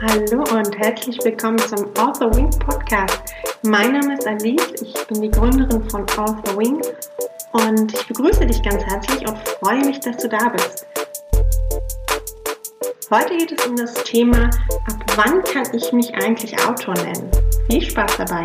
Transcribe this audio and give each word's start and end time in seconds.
Hallo 0.00 0.42
und 0.52 0.78
herzlich 0.78 1.18
willkommen 1.22 1.58
zum 1.58 1.86
Author 1.96 2.34
Wing 2.34 2.50
Podcast. 2.58 3.22
Mein 3.62 3.92
Name 3.92 4.14
ist 4.14 4.26
Alice, 4.26 4.72
ich 4.82 5.06
bin 5.06 5.22
die 5.22 5.30
Gründerin 5.30 5.88
von 5.88 6.02
Author 6.02 6.58
Wing 6.58 6.82
und 7.52 7.94
ich 7.94 8.06
begrüße 8.08 8.46
dich 8.46 8.60
ganz 8.62 8.82
herzlich 8.84 9.28
und 9.28 9.38
freue 9.60 9.84
mich, 9.84 10.00
dass 10.00 10.16
du 10.16 10.28
da 10.28 10.48
bist. 10.48 10.86
Heute 13.10 13.36
geht 13.36 13.52
es 13.52 13.66
um 13.66 13.76
das 13.76 13.94
Thema, 14.02 14.50
ab 14.88 15.04
wann 15.14 15.44
kann 15.44 15.66
ich 15.72 15.92
mich 15.92 16.12
eigentlich 16.14 16.58
Autor 16.66 16.94
nennen? 16.94 17.30
Viel 17.70 17.82
Spaß 17.82 18.16
dabei! 18.16 18.44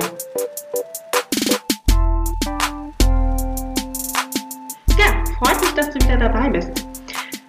Ja, 4.97 5.23
freut 5.39 5.61
mich, 5.61 5.71
dass 5.71 5.89
du 5.89 5.95
wieder 5.95 6.17
dabei 6.17 6.49
bist. 6.49 6.80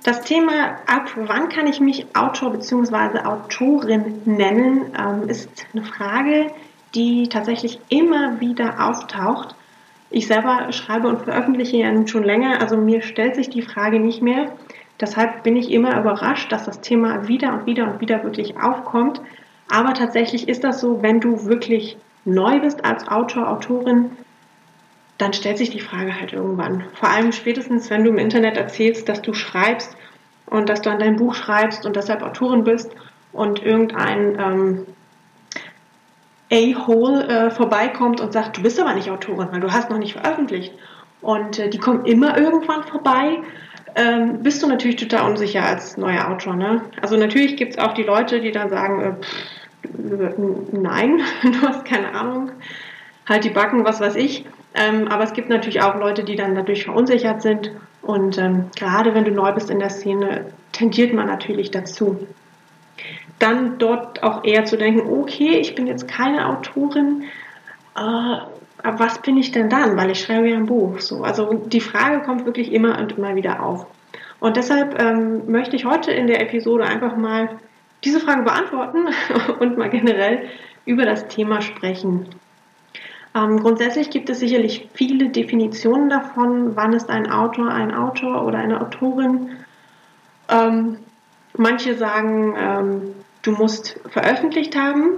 Das 0.04 0.22
Thema, 0.22 0.78
ab 0.86 1.12
wann 1.14 1.48
kann 1.48 1.68
ich 1.68 1.78
mich 1.78 2.06
Autor 2.16 2.50
bzw. 2.50 3.20
Autorin 3.20 4.20
nennen, 4.24 4.92
ähm, 4.98 5.28
ist 5.28 5.48
eine 5.72 5.84
Frage, 5.84 6.48
die 6.94 7.28
tatsächlich 7.28 7.78
immer 7.88 8.40
wieder 8.40 8.88
auftaucht. 8.88 9.54
Ich 10.10 10.26
selber 10.26 10.72
schreibe 10.72 11.06
und 11.06 11.22
veröffentliche 11.22 11.76
ja 11.76 12.06
schon 12.08 12.24
länger, 12.24 12.60
also 12.60 12.76
mir 12.76 13.02
stellt 13.02 13.36
sich 13.36 13.48
die 13.48 13.62
Frage 13.62 14.00
nicht 14.00 14.22
mehr. 14.22 14.52
Deshalb 15.00 15.44
bin 15.44 15.54
ich 15.56 15.70
immer 15.70 15.98
überrascht, 15.98 16.50
dass 16.50 16.64
das 16.64 16.80
Thema 16.80 17.28
wieder 17.28 17.52
und 17.52 17.66
wieder 17.66 17.84
und 17.84 18.00
wieder 18.00 18.24
wirklich 18.24 18.56
aufkommt. 18.56 19.20
Aber 19.70 19.94
tatsächlich 19.94 20.48
ist 20.48 20.64
das 20.64 20.80
so, 20.80 21.00
wenn 21.00 21.20
du 21.20 21.46
wirklich 21.46 21.96
neu 22.24 22.58
bist 22.58 22.84
als 22.84 23.06
Autor, 23.06 23.48
Autorin, 23.48 24.10
dann 25.18 25.32
stellt 25.32 25.58
sich 25.58 25.70
die 25.70 25.80
Frage 25.80 26.18
halt 26.18 26.32
irgendwann. 26.32 26.84
Vor 26.94 27.08
allem 27.08 27.30
spätestens, 27.30 27.88
wenn 27.90 28.02
du 28.02 28.10
im 28.10 28.18
Internet 28.18 28.56
erzählst, 28.56 29.08
dass 29.08 29.22
du 29.22 29.32
schreibst 29.32 29.96
und 30.52 30.68
dass 30.68 30.82
du 30.82 30.90
an 30.90 30.98
deinem 30.98 31.16
Buch 31.16 31.34
schreibst 31.34 31.86
und 31.86 31.96
deshalb 31.96 32.22
Autorin 32.22 32.62
bist 32.64 32.92
und 33.32 33.62
irgendein 33.62 34.38
ähm, 34.38 34.86
A-Hole 36.52 37.26
äh, 37.26 37.50
vorbeikommt 37.50 38.20
und 38.20 38.32
sagt, 38.32 38.58
du 38.58 38.62
bist 38.62 38.78
aber 38.78 38.92
nicht 38.92 39.10
Autorin, 39.10 39.48
weil 39.50 39.60
du 39.60 39.72
hast 39.72 39.88
noch 39.88 39.98
nicht 39.98 40.12
veröffentlicht. 40.12 40.74
Und 41.22 41.58
äh, 41.58 41.70
die 41.70 41.78
kommen 41.78 42.04
immer 42.04 42.36
irgendwann 42.36 42.82
vorbei. 42.82 43.38
Ähm, 43.94 44.42
bist 44.42 44.62
du 44.62 44.66
natürlich 44.66 44.96
total 44.96 45.30
unsicher 45.30 45.64
als 45.64 45.96
neuer 45.96 46.28
Autor. 46.28 46.54
Ne? 46.54 46.82
Also 47.00 47.16
natürlich 47.16 47.56
gibt 47.56 47.72
es 47.72 47.78
auch 47.78 47.94
die 47.94 48.02
Leute, 48.02 48.40
die 48.40 48.52
dann 48.52 48.68
sagen, 48.68 49.00
äh, 49.00 49.12
pff, 49.22 50.72
nein, 50.72 51.20
du 51.42 51.62
hast 51.66 51.86
keine 51.86 52.14
Ahnung, 52.14 52.50
halt 53.26 53.44
die 53.44 53.50
Backen, 53.50 53.86
was 53.86 54.00
weiß 54.00 54.16
ich. 54.16 54.44
Ähm, 54.74 55.08
aber 55.08 55.24
es 55.24 55.32
gibt 55.32 55.48
natürlich 55.48 55.80
auch 55.80 55.94
Leute, 55.96 56.24
die 56.24 56.36
dann 56.36 56.54
dadurch 56.54 56.84
verunsichert 56.84 57.40
sind. 57.40 57.70
Und 58.02 58.36
ähm, 58.38 58.66
gerade 58.76 59.14
wenn 59.14 59.24
du 59.24 59.30
neu 59.30 59.52
bist 59.52 59.70
in 59.70 59.78
der 59.78 59.90
Szene, 59.90 60.46
tendiert 60.72 61.14
man 61.14 61.26
natürlich 61.26 61.70
dazu. 61.70 62.26
Dann 63.38 63.78
dort 63.78 64.22
auch 64.22 64.44
eher 64.44 64.64
zu 64.64 64.76
denken, 64.76 65.08
okay, 65.08 65.58
ich 65.58 65.74
bin 65.74 65.86
jetzt 65.86 66.08
keine 66.08 66.48
Autorin, 66.48 67.24
äh, 67.96 68.00
aber 68.84 68.98
was 68.98 69.22
bin 69.22 69.36
ich 69.36 69.52
denn 69.52 69.68
dann? 69.68 69.96
Weil 69.96 70.10
ich 70.10 70.20
schreibe 70.20 70.48
ja 70.48 70.56
ein 70.56 70.66
Buch. 70.66 70.98
So, 70.98 71.22
also 71.22 71.54
die 71.54 71.80
Frage 71.80 72.24
kommt 72.24 72.46
wirklich 72.46 72.72
immer 72.72 72.98
und 72.98 73.16
immer 73.16 73.36
wieder 73.36 73.62
auf. 73.62 73.86
Und 74.40 74.56
deshalb 74.56 75.00
ähm, 75.00 75.50
möchte 75.50 75.76
ich 75.76 75.84
heute 75.84 76.10
in 76.10 76.26
der 76.26 76.40
Episode 76.40 76.84
einfach 76.84 77.16
mal 77.16 77.60
diese 78.02 78.18
Frage 78.18 78.42
beantworten 78.42 79.08
und 79.60 79.78
mal 79.78 79.88
generell 79.88 80.48
über 80.84 81.04
das 81.04 81.28
Thema 81.28 81.62
sprechen. 81.62 82.28
Ähm, 83.34 83.60
grundsätzlich 83.60 84.10
gibt 84.10 84.28
es 84.28 84.40
sicherlich 84.40 84.88
viele 84.92 85.30
Definitionen 85.30 86.10
davon, 86.10 86.76
wann 86.76 86.92
ist 86.92 87.08
ein 87.08 87.30
Autor 87.30 87.68
ein 87.68 87.94
Autor 87.94 88.44
oder 88.44 88.58
eine 88.58 88.80
Autorin. 88.80 89.50
Ähm, 90.48 90.98
manche 91.56 91.96
sagen, 91.96 92.54
ähm, 92.58 93.14
du 93.42 93.52
musst 93.52 93.98
veröffentlicht 94.10 94.76
haben, 94.76 95.14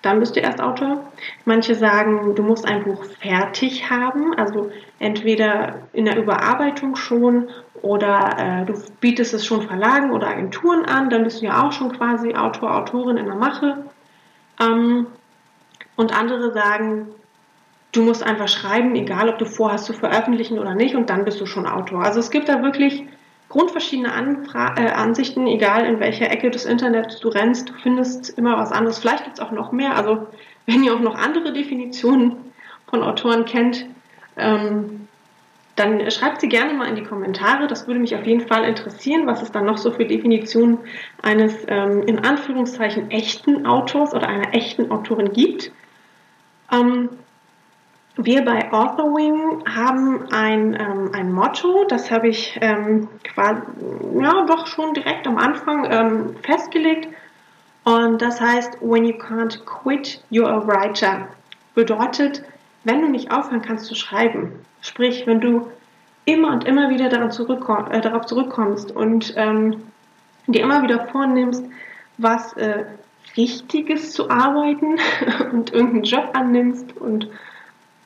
dann 0.00 0.18
bist 0.18 0.34
du 0.34 0.40
erst 0.40 0.60
Autor. 0.60 1.12
Manche 1.44 1.74
sagen, 1.74 2.34
du 2.34 2.42
musst 2.42 2.66
ein 2.66 2.84
Buch 2.84 3.04
fertig 3.20 3.88
haben, 3.90 4.34
also 4.34 4.70
entweder 4.98 5.80
in 5.92 6.06
der 6.06 6.16
Überarbeitung 6.16 6.96
schon 6.96 7.50
oder 7.82 8.36
äh, 8.38 8.64
du 8.64 8.74
bietest 9.00 9.34
es 9.34 9.44
schon 9.46 9.62
Verlagen 9.62 10.10
oder 10.10 10.28
Agenturen 10.28 10.84
an, 10.86 11.10
dann 11.10 11.24
bist 11.24 11.40
du 11.40 11.46
ja 11.46 11.66
auch 11.66 11.72
schon 11.72 11.92
quasi 11.92 12.34
Autor, 12.34 12.76
Autorin 12.76 13.18
in 13.18 13.26
der 13.26 13.34
Mache. 13.34 13.84
Ähm, 14.60 15.06
und 15.96 16.18
andere 16.18 16.52
sagen, 16.52 17.08
du 17.92 18.02
musst 18.02 18.22
einfach 18.22 18.48
schreiben, 18.48 18.94
egal 18.94 19.28
ob 19.28 19.38
du 19.38 19.44
vorhast 19.44 19.84
zu 19.84 19.92
veröffentlichen 19.92 20.58
oder 20.58 20.74
nicht, 20.74 20.94
und 20.94 21.10
dann 21.10 21.24
bist 21.24 21.40
du 21.40 21.46
schon 21.46 21.66
Autor. 21.66 22.02
Also 22.02 22.20
es 22.20 22.30
gibt 22.30 22.48
da 22.48 22.62
wirklich 22.62 23.04
grundverschiedene 23.50 24.12
Anfra 24.12 24.74
äh, 24.78 24.90
Ansichten, 24.90 25.46
egal 25.46 25.84
in 25.84 26.00
welcher 26.00 26.30
Ecke 26.30 26.50
des 26.50 26.64
Internets 26.64 27.20
du 27.20 27.28
rennst, 27.28 27.68
du 27.68 27.74
findest 27.74 28.30
immer 28.38 28.56
was 28.56 28.72
anderes. 28.72 28.98
Vielleicht 28.98 29.24
gibt 29.24 29.38
es 29.38 29.44
auch 29.44 29.52
noch 29.52 29.72
mehr. 29.72 29.94
Also 29.96 30.26
wenn 30.66 30.82
ihr 30.82 30.94
auch 30.94 31.00
noch 31.00 31.16
andere 31.16 31.52
Definitionen 31.52 32.36
von 32.88 33.02
Autoren 33.02 33.44
kennt, 33.44 33.84
ähm, 34.38 35.06
dann 35.76 36.10
schreibt 36.10 36.40
sie 36.40 36.48
gerne 36.48 36.72
mal 36.74 36.88
in 36.88 36.96
die 36.96 37.02
Kommentare. 37.02 37.66
Das 37.66 37.86
würde 37.86 38.00
mich 38.00 38.14
auf 38.14 38.24
jeden 38.24 38.46
Fall 38.46 38.64
interessieren, 38.64 39.26
was 39.26 39.42
es 39.42 39.52
dann 39.52 39.66
noch 39.66 39.78
so 39.78 39.90
für 39.90 40.04
Definitionen 40.04 40.78
eines 41.22 41.54
ähm, 41.68 42.02
in 42.06 42.18
Anführungszeichen 42.20 43.10
echten 43.10 43.66
Autors 43.66 44.14
oder 44.14 44.28
einer 44.28 44.54
echten 44.54 44.90
Autorin 44.90 45.32
gibt. 45.32 45.72
Ähm, 46.70 47.10
wir 48.16 48.44
bei 48.44 48.70
Authorwing 48.72 49.64
haben 49.66 50.30
ein, 50.30 50.74
ähm, 50.74 51.10
ein 51.14 51.32
Motto, 51.32 51.84
das 51.88 52.10
habe 52.10 52.28
ich 52.28 52.58
ähm, 52.60 53.08
quasi, 53.24 53.62
ja, 54.20 54.44
doch 54.44 54.66
schon 54.66 54.94
direkt 54.94 55.26
am 55.26 55.38
Anfang 55.38 55.86
ähm, 55.90 56.36
festgelegt. 56.42 57.08
Und 57.84 58.22
das 58.22 58.40
heißt, 58.40 58.78
when 58.80 59.04
you 59.04 59.16
can't 59.16 59.64
quit, 59.64 60.22
you're 60.30 60.46
a 60.46 60.66
writer. 60.66 61.28
Bedeutet, 61.74 62.44
wenn 62.84 63.00
du 63.00 63.08
nicht 63.08 63.32
aufhören 63.32 63.62
kannst 63.62 63.86
zu 63.86 63.94
schreiben, 63.94 64.52
sprich, 64.82 65.26
wenn 65.26 65.40
du 65.40 65.68
immer 66.24 66.52
und 66.52 66.64
immer 66.64 66.90
wieder 66.90 67.08
daran 67.08 67.30
zurückkomm, 67.30 67.90
äh, 67.90 68.00
darauf 68.00 68.26
zurückkommst 68.26 68.92
und 68.94 69.32
ähm, 69.36 69.82
dir 70.46 70.62
immer 70.62 70.82
wieder 70.82 71.06
vornimmst, 71.08 71.64
was 72.18 72.52
äh, 72.54 72.84
Richtiges 73.36 74.12
zu 74.12 74.30
arbeiten 74.30 74.98
und 75.52 75.72
irgendeinen 75.72 76.04
Job 76.04 76.30
annimmst 76.34 76.96
und 76.96 77.28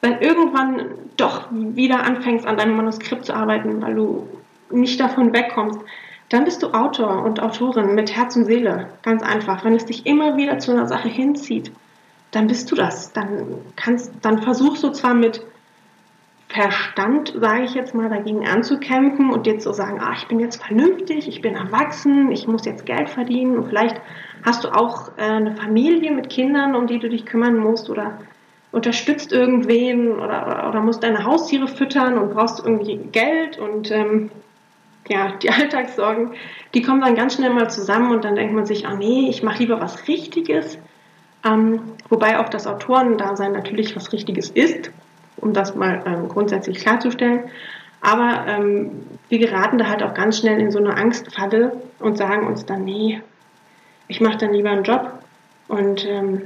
dann 0.06 0.20
irgendwann 0.20 0.94
doch 1.16 1.48
wieder 1.50 2.04
anfängst 2.04 2.46
an 2.46 2.56
deinem 2.56 2.76
Manuskript 2.76 3.24
zu 3.24 3.34
arbeiten, 3.34 3.82
weil 3.82 3.94
du 3.94 4.28
nicht 4.70 5.00
davon 5.00 5.32
wegkommst, 5.32 5.80
dann 6.28 6.44
bist 6.44 6.62
du 6.62 6.68
Autor 6.68 7.24
und 7.24 7.40
Autorin 7.40 7.94
mit 7.94 8.14
Herz 8.14 8.36
und 8.36 8.44
Seele. 8.44 8.88
Ganz 9.02 9.22
einfach. 9.22 9.64
Wenn 9.64 9.74
es 9.74 9.86
dich 9.86 10.06
immer 10.06 10.36
wieder 10.36 10.58
zu 10.58 10.72
einer 10.72 10.86
Sache 10.86 11.08
hinzieht, 11.08 11.72
dann 12.30 12.46
bist 12.46 12.70
du 12.70 12.76
das. 12.76 13.12
Dann 13.12 13.58
kannst, 13.76 14.12
dann 14.22 14.42
versuchst 14.42 14.82
du 14.82 14.90
zwar 14.90 15.14
mit 15.14 15.44
Verstand, 16.48 17.34
sage 17.36 17.64
ich 17.64 17.74
jetzt 17.74 17.94
mal, 17.94 18.08
dagegen 18.08 18.46
anzukämpfen 18.46 19.30
und 19.30 19.46
dir 19.46 19.58
zu 19.58 19.72
sagen, 19.72 20.00
ah, 20.00 20.14
ich 20.16 20.28
bin 20.28 20.38
jetzt 20.38 20.62
vernünftig, 20.62 21.26
ich 21.26 21.42
bin 21.42 21.56
erwachsen, 21.56 22.30
ich 22.30 22.46
muss 22.46 22.64
jetzt 22.64 22.86
Geld 22.86 23.10
verdienen 23.10 23.58
und 23.58 23.68
vielleicht 23.68 24.00
hast 24.44 24.62
du 24.62 24.68
auch 24.68 25.10
äh, 25.16 25.22
eine 25.22 25.56
Familie 25.56 26.12
mit 26.12 26.28
Kindern, 26.28 26.76
um 26.76 26.86
die 26.86 27.00
du 27.00 27.08
dich 27.08 27.26
kümmern 27.26 27.56
musst 27.56 27.90
oder 27.90 28.18
unterstützt 28.76 29.32
irgendwen 29.32 30.12
oder, 30.12 30.68
oder, 30.68 30.82
musst 30.82 31.02
deine 31.02 31.24
Haustiere 31.24 31.66
füttern 31.66 32.18
und 32.18 32.34
brauchst 32.34 32.62
irgendwie 32.62 32.98
Geld 33.10 33.58
und 33.58 33.90
ähm, 33.90 34.30
ja, 35.08 35.32
die 35.42 35.48
Alltagssorgen, 35.50 36.34
die 36.74 36.82
kommen 36.82 37.00
dann 37.00 37.14
ganz 37.14 37.36
schnell 37.36 37.54
mal 37.54 37.70
zusammen 37.70 38.12
und 38.12 38.22
dann 38.22 38.34
denkt 38.34 38.52
man 38.52 38.66
sich, 38.66 38.86
ah 38.86 38.94
nee, 38.94 39.30
ich 39.30 39.42
mache 39.42 39.60
lieber 39.60 39.80
was 39.80 40.06
Richtiges. 40.08 40.76
Ähm, 41.42 41.80
wobei 42.10 42.38
auch 42.38 42.50
das 42.50 42.66
Autorendasein 42.66 43.52
natürlich 43.52 43.96
was 43.96 44.12
Richtiges 44.12 44.50
ist, 44.50 44.90
um 45.38 45.54
das 45.54 45.74
mal 45.74 46.02
ähm, 46.04 46.28
grundsätzlich 46.28 46.80
klarzustellen. 46.80 47.44
Aber 48.02 48.44
ähm, 48.46 48.90
wir 49.30 49.38
geraten 49.38 49.78
da 49.78 49.86
halt 49.88 50.02
auch 50.02 50.12
ganz 50.12 50.40
schnell 50.40 50.60
in 50.60 50.70
so 50.70 50.78
eine 50.78 50.94
Angstfalle 50.98 51.80
und 51.98 52.18
sagen 52.18 52.46
uns 52.46 52.66
dann, 52.66 52.84
nee, 52.84 53.22
ich 54.06 54.20
mache 54.20 54.36
dann 54.36 54.52
lieber 54.52 54.68
einen 54.68 54.84
Job 54.84 55.18
und 55.66 56.04
ähm, 56.04 56.42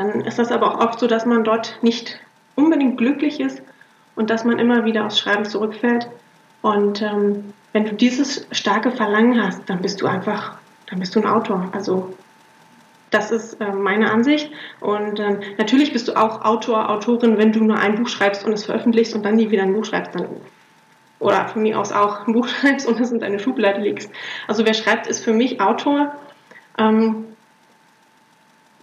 dann 0.00 0.22
ist 0.22 0.38
das 0.38 0.50
aber 0.50 0.74
auch 0.74 0.80
oft 0.80 0.98
so, 0.98 1.06
dass 1.06 1.26
man 1.26 1.44
dort 1.44 1.78
nicht 1.82 2.18
unbedingt 2.54 2.96
glücklich 2.96 3.38
ist 3.38 3.62
und 4.16 4.30
dass 4.30 4.44
man 4.44 4.58
immer 4.58 4.84
wieder 4.84 5.04
aufs 5.04 5.18
Schreiben 5.18 5.44
zurückfällt. 5.44 6.08
Und 6.62 7.02
ähm, 7.02 7.52
wenn 7.72 7.84
du 7.84 7.94
dieses 7.94 8.46
starke 8.50 8.90
Verlangen 8.90 9.42
hast, 9.42 9.68
dann 9.68 9.82
bist 9.82 10.00
du 10.00 10.06
einfach, 10.06 10.56
dann 10.88 11.00
bist 11.00 11.14
du 11.14 11.20
ein 11.20 11.26
Autor. 11.26 11.68
Also 11.72 12.14
das 13.10 13.30
ist 13.30 13.60
äh, 13.60 13.72
meine 13.72 14.10
Ansicht. 14.10 14.50
Und 14.80 15.20
ähm, 15.20 15.40
natürlich 15.58 15.92
bist 15.92 16.08
du 16.08 16.14
auch 16.14 16.44
Autor, 16.44 16.88
Autorin, 16.88 17.36
wenn 17.36 17.52
du 17.52 17.62
nur 17.62 17.76
ein 17.76 17.96
Buch 17.96 18.08
schreibst 18.08 18.44
und 18.44 18.52
es 18.52 18.64
veröffentlichst 18.64 19.14
und 19.14 19.22
dann 19.24 19.36
nie 19.36 19.50
wieder 19.50 19.64
ein 19.64 19.74
Buch 19.74 19.84
schreibst, 19.84 20.14
dann 20.14 20.28
oder 21.18 21.46
von 21.48 21.60
mir 21.60 21.78
aus 21.78 21.92
auch 21.92 22.26
ein 22.26 22.32
Buch 22.32 22.48
schreibst 22.60 22.86
und 22.86 22.98
es 22.98 23.10
in 23.10 23.20
deine 23.20 23.38
Schublade 23.38 23.82
legst. 23.82 24.10
Also 24.48 24.64
wer 24.64 24.72
schreibt, 24.72 25.06
ist 25.06 25.22
für 25.22 25.34
mich 25.34 25.60
Autor. 25.60 26.14
Ähm, 26.78 27.26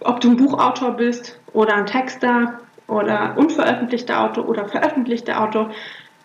ob 0.00 0.20
du 0.20 0.30
ein 0.30 0.36
Buchautor 0.36 0.92
bist 0.92 1.38
oder 1.52 1.74
ein 1.74 1.86
Texter 1.86 2.60
oder 2.86 3.34
unveröffentlichter 3.36 4.24
Autor 4.24 4.48
oder 4.48 4.68
veröffentlichter 4.68 5.42
Autor, 5.42 5.70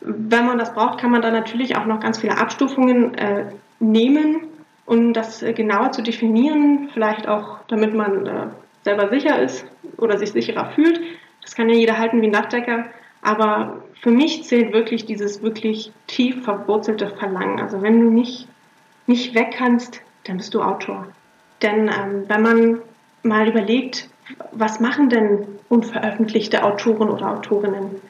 wenn 0.02 0.46
man 0.46 0.58
das 0.58 0.74
braucht, 0.74 1.00
kann 1.00 1.12
man 1.12 1.22
da 1.22 1.32
natürlich 1.32 1.78
auch 1.78 1.86
noch 1.86 2.00
ganz 2.00 2.20
viele 2.20 2.38
Abstufungen 2.38 3.16
äh, 3.16 3.46
nehmen, 3.80 4.48
um 4.86 5.14
das 5.14 5.42
äh, 5.44 5.54
genauer 5.54 5.92
zu 5.92 6.02
definieren, 6.02 6.90
vielleicht 6.94 7.28
auch 7.28 7.60
damit 7.68 7.94
man 7.94 8.26
äh, 8.26 8.48
selber 8.84 9.10
sicher 9.10 9.42
ist 9.42 9.66
oder 9.98 10.18
sich 10.18 10.32
sicherer 10.32 10.72
fühlt. 10.72 11.00
Das 11.42 11.56
kann 11.56 11.70
ja 11.70 11.76
jeder 11.76 11.98
halten 11.98 12.22
wie 12.22 12.28
ein 12.28 12.34
Dachdecker. 12.34 12.86
Aber 13.22 13.84
für 14.02 14.12
mich 14.12 14.44
zählt 14.44 14.74
wirklich 14.74 15.06
dieses 15.06 15.42
wirklich 15.42 15.94
tief 16.08 16.44
verwurzelte 16.44 17.08
Verlangen. 17.08 17.62
Also 17.62 17.82
wenn 17.82 18.02
du 18.02 18.10
nicht, 18.10 18.48
nicht 19.08 19.34
weg 19.34 19.56
kannst, 19.58 20.02
dann 20.26 20.38
bist 20.38 20.54
du 20.54 20.62
Autor. 20.62 21.08
Denn 21.62 21.88
ähm, 21.88 22.26
wenn 22.28 22.42
man 22.42 22.82
mal 23.24 23.48
überlegt, 23.48 24.10
was 24.52 24.80
machen 24.80 25.10
denn 25.10 25.48
unveröffentlichte 25.70 26.64
Autoren 26.64 27.10
oder 27.10 27.32
Autorinnen? 27.32 28.02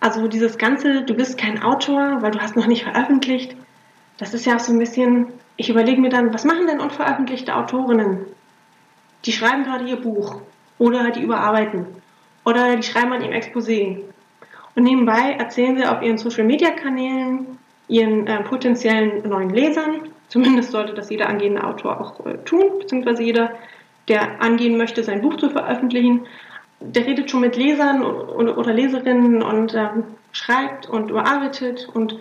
Also 0.00 0.28
dieses 0.28 0.58
ganze, 0.58 1.02
du 1.02 1.14
bist 1.14 1.38
kein 1.38 1.62
Autor, 1.62 2.18
weil 2.20 2.30
du 2.30 2.40
hast 2.40 2.56
noch 2.56 2.66
nicht 2.66 2.84
veröffentlicht, 2.84 3.56
das 4.18 4.34
ist 4.34 4.46
ja 4.46 4.56
auch 4.56 4.60
so 4.60 4.72
ein 4.72 4.78
bisschen, 4.78 5.28
ich 5.56 5.68
überlege 5.68 6.00
mir 6.00 6.08
dann, 6.08 6.32
was 6.32 6.44
machen 6.44 6.66
denn 6.66 6.80
unveröffentlichte 6.80 7.54
Autorinnen? 7.54 8.26
Die 9.24 9.32
schreiben 9.32 9.64
gerade 9.64 9.86
ihr 9.86 9.96
Buch 9.96 10.40
oder 10.78 11.10
die 11.10 11.22
überarbeiten 11.22 11.86
oder 12.44 12.76
die 12.76 12.82
schreiben 12.82 13.12
an 13.12 13.22
ihrem 13.22 13.32
Exposé. 13.32 14.00
Und 14.74 14.82
nebenbei 14.84 15.32
erzählen 15.38 15.76
sie 15.76 15.86
auf 15.86 16.02
ihren 16.02 16.18
Social-Media-Kanälen 16.18 17.58
ihren 17.88 18.26
äh, 18.26 18.42
potenziellen 18.42 19.28
neuen 19.28 19.50
Lesern, 19.50 20.08
zumindest 20.28 20.72
sollte 20.72 20.94
das 20.94 21.10
jeder 21.10 21.28
angehende 21.28 21.64
Autor 21.64 22.00
auch 22.00 22.26
äh, 22.26 22.38
tun, 22.38 22.78
beziehungsweise 22.80 23.22
jeder, 23.22 23.52
der 24.08 24.40
angehen 24.40 24.76
möchte, 24.76 25.02
sein 25.02 25.22
Buch 25.22 25.36
zu 25.36 25.50
veröffentlichen, 25.50 26.26
der 26.80 27.06
redet 27.06 27.30
schon 27.30 27.40
mit 27.40 27.56
Lesern 27.56 28.02
oder 28.02 28.72
Leserinnen 28.72 29.42
und 29.42 29.74
ähm, 29.74 30.04
schreibt 30.32 30.88
und 30.88 31.10
überarbeitet 31.10 31.88
und 31.92 32.18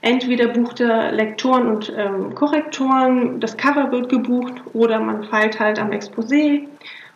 entweder 0.00 0.48
bucht 0.48 0.80
er 0.80 1.12
Lektoren 1.12 1.66
und 1.68 1.92
ähm, 1.96 2.34
Korrektoren, 2.34 3.40
das 3.40 3.56
Cover 3.56 3.92
wird 3.92 4.08
gebucht 4.08 4.54
oder 4.72 4.98
man 5.00 5.24
feilt 5.24 5.60
halt 5.60 5.78
am 5.78 5.90
Exposé 5.90 6.66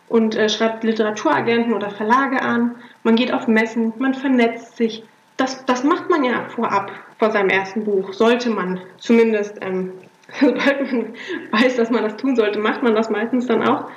und 0.07 0.35
äh, 0.35 0.49
schreibt 0.49 0.83
Literaturagenten 0.83 1.73
oder 1.73 1.89
Verlage 1.89 2.41
an. 2.41 2.75
Man 3.03 3.15
geht 3.15 3.33
auf 3.33 3.47
Messen, 3.47 3.93
man 3.97 4.13
vernetzt 4.13 4.77
sich. 4.77 5.03
Das, 5.37 5.65
das 5.65 5.83
macht 5.83 6.09
man 6.09 6.23
ja 6.23 6.45
vorab 6.49 6.91
vor 7.17 7.31
seinem 7.31 7.49
ersten 7.49 7.83
Buch. 7.83 8.13
Sollte 8.13 8.49
man 8.49 8.79
zumindest, 8.97 9.57
ähm, 9.61 9.91
sobald 10.39 10.91
man 10.91 11.13
weiß, 11.51 11.75
dass 11.75 11.89
man 11.89 12.03
das 12.03 12.17
tun 12.17 12.35
sollte, 12.35 12.59
macht 12.59 12.83
man 12.83 12.95
das 12.95 13.09
meistens 13.09 13.47
dann 13.47 13.67
auch. 13.67 13.89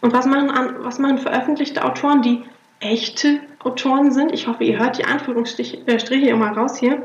Und 0.00 0.12
was 0.12 0.26
machen, 0.26 0.50
was 0.80 0.98
machen 0.98 1.18
veröffentlichte 1.18 1.84
Autoren, 1.84 2.22
die 2.22 2.42
echte 2.80 3.40
Autoren 3.60 4.10
sind? 4.10 4.32
Ich 4.32 4.46
hoffe, 4.46 4.64
ihr 4.64 4.78
hört 4.78 4.98
die 4.98 5.04
Anführungsstriche 5.04 6.28
immer 6.28 6.50
raus 6.56 6.78
hier. 6.78 7.02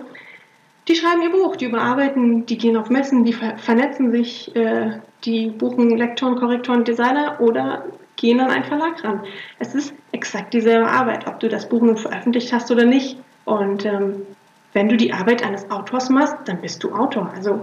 Die 0.88 0.96
schreiben 0.96 1.22
ihr 1.22 1.32
Buch, 1.32 1.58
die 1.58 1.66
überarbeiten, 1.66 2.46
die 2.46 2.58
gehen 2.58 2.78
auf 2.78 2.90
Messen, 2.90 3.26
die 3.26 3.34
ver 3.34 3.58
vernetzen 3.58 4.12
sich, 4.12 4.56
äh, 4.56 5.00
die 5.26 5.48
buchen 5.48 5.98
Lektoren, 5.98 6.38
Korrektoren, 6.38 6.86
Designer 6.86 7.42
oder 7.42 7.84
gehen 8.16 8.40
an 8.40 8.50
einen 8.50 8.64
Verlag 8.64 9.04
ran. 9.04 9.22
Es 9.60 9.76
ist 9.76 9.94
exakt 10.14 10.54
dieselbe 10.54 10.88
Arbeit, 10.88 11.28
ob 11.28 11.40
du 11.40 11.50
das 11.50 11.68
Buch 11.68 11.82
nun 11.82 11.98
veröffentlicht 11.98 12.54
hast 12.54 12.72
oder 12.72 12.86
nicht. 12.86 13.18
Und 13.44 13.86
ähm, 13.86 14.26
wenn 14.74 14.90
du 14.90 14.98
die 14.98 15.14
Arbeit 15.14 15.46
eines 15.46 15.70
Autors 15.70 16.10
machst, 16.10 16.38
dann 16.46 16.62
bist 16.62 16.84
du 16.84 16.94
Autor. 16.94 17.32
Also 17.36 17.62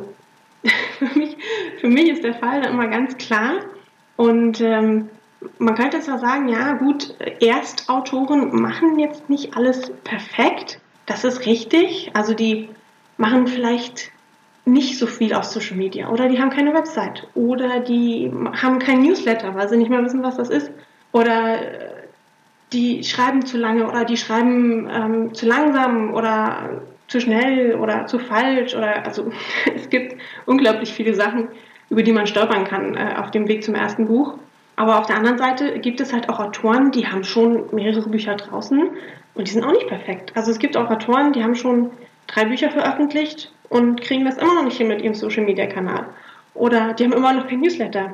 für 0.99 1.19
mich, 1.19 1.37
für 1.81 1.89
mich 1.89 2.09
ist 2.09 2.25
der 2.25 2.35
Fall 2.35 2.63
dann 2.63 2.75
immer 2.75 2.89
ganz 2.89 3.17
klar. 3.17 3.55
Und 4.17 4.61
ähm, 4.61 5.09
man 5.59 5.75
könnte 5.75 6.01
zwar 6.01 6.19
sagen, 6.19 6.49
ja 6.49 6.73
gut, 6.73 7.15
Erstautoren 7.41 8.61
machen 8.61 8.99
jetzt 8.99 9.29
nicht 9.29 9.57
alles 9.57 9.91
perfekt. 10.05 10.81
Das 11.07 11.25
ist 11.25 11.47
richtig. 11.47 12.11
Also 12.15 12.35
die 12.35 12.69
machen 13.17 13.47
vielleicht 13.47 14.11
nicht 14.65 14.99
so 14.99 15.07
viel 15.07 15.35
auf 15.35 15.45
Social 15.45 15.77
Media 15.77 16.09
oder 16.09 16.29
die 16.29 16.41
haben 16.41 16.51
keine 16.51 16.73
Website 16.73 17.27
oder 17.35 17.81
die 17.81 18.33
haben 18.63 18.79
kein 18.79 19.03
Newsletter, 19.03 19.55
weil 19.55 19.69
sie 19.69 19.77
nicht 19.77 19.91
mehr 19.91 20.03
wissen, 20.03 20.23
was 20.23 20.37
das 20.37 20.49
ist 20.49 20.71
oder 21.13 21.61
äh, 21.61 21.91
die 22.73 23.05
schreiben 23.05 23.45
zu 23.45 23.59
lange 23.59 23.87
oder 23.87 24.05
die 24.05 24.17
schreiben 24.17 24.89
ähm, 24.91 25.35
zu 25.35 25.47
langsam 25.47 26.15
oder 26.15 26.83
zu 27.15 27.21
schnell 27.21 27.77
oder 27.77 28.07
zu 28.07 28.19
falsch 28.19 28.75
oder 28.75 29.07
also 29.07 29.31
es 29.77 29.89
gibt 29.89 30.21
unglaublich 30.47 30.93
viele 30.93 31.15
Sachen, 31.15 31.47
über 31.89 32.03
die 32.03 32.13
man 32.13 32.27
stolpern 32.27 32.65
kann 32.65 32.97
äh, 32.97 33.15
auf 33.17 33.31
dem 33.31 33.47
Weg 33.47 33.63
zum 33.63 33.77
ersten 33.77 34.07
Buch. 34.09 34.35
Aber 34.75 34.99
auf 34.99 35.07
der 35.07 35.17
anderen 35.17 35.39
Seite 35.39 35.79
gibt 35.79 36.01
es 36.01 36.13
halt 36.13 36.29
auch 36.29 36.41
Autoren, 36.41 36.91
die 36.91 37.07
haben 37.07 37.23
schon 37.23 37.73
mehrere 37.73 38.09
Bücher 38.09 38.35
draußen 38.35 38.91
und 39.35 39.47
die 39.47 39.53
sind 39.53 39.63
auch 39.63 39.71
nicht 39.71 39.87
perfekt. 39.87 40.33
Also 40.35 40.51
es 40.51 40.59
gibt 40.59 40.77
auch 40.77 40.91
Autoren, 40.91 41.33
die 41.33 41.45
haben 41.45 41.55
schon 41.55 41.91
drei 42.27 42.47
Bücher 42.47 42.71
veröffentlicht 42.71 43.53
und 43.69 44.01
kriegen 44.01 44.25
das 44.25 44.37
immer 44.37 44.55
noch 44.55 44.65
nicht 44.65 44.77
hin 44.77 44.89
mit 44.89 45.01
ihrem 45.01 45.15
Social 45.15 45.45
Media 45.45 45.67
Kanal. 45.67 46.07
Oder 46.55 46.95
die 46.95 47.05
haben 47.05 47.13
immer 47.13 47.33
noch 47.33 47.47
kein 47.47 47.61
Newsletter. 47.61 48.13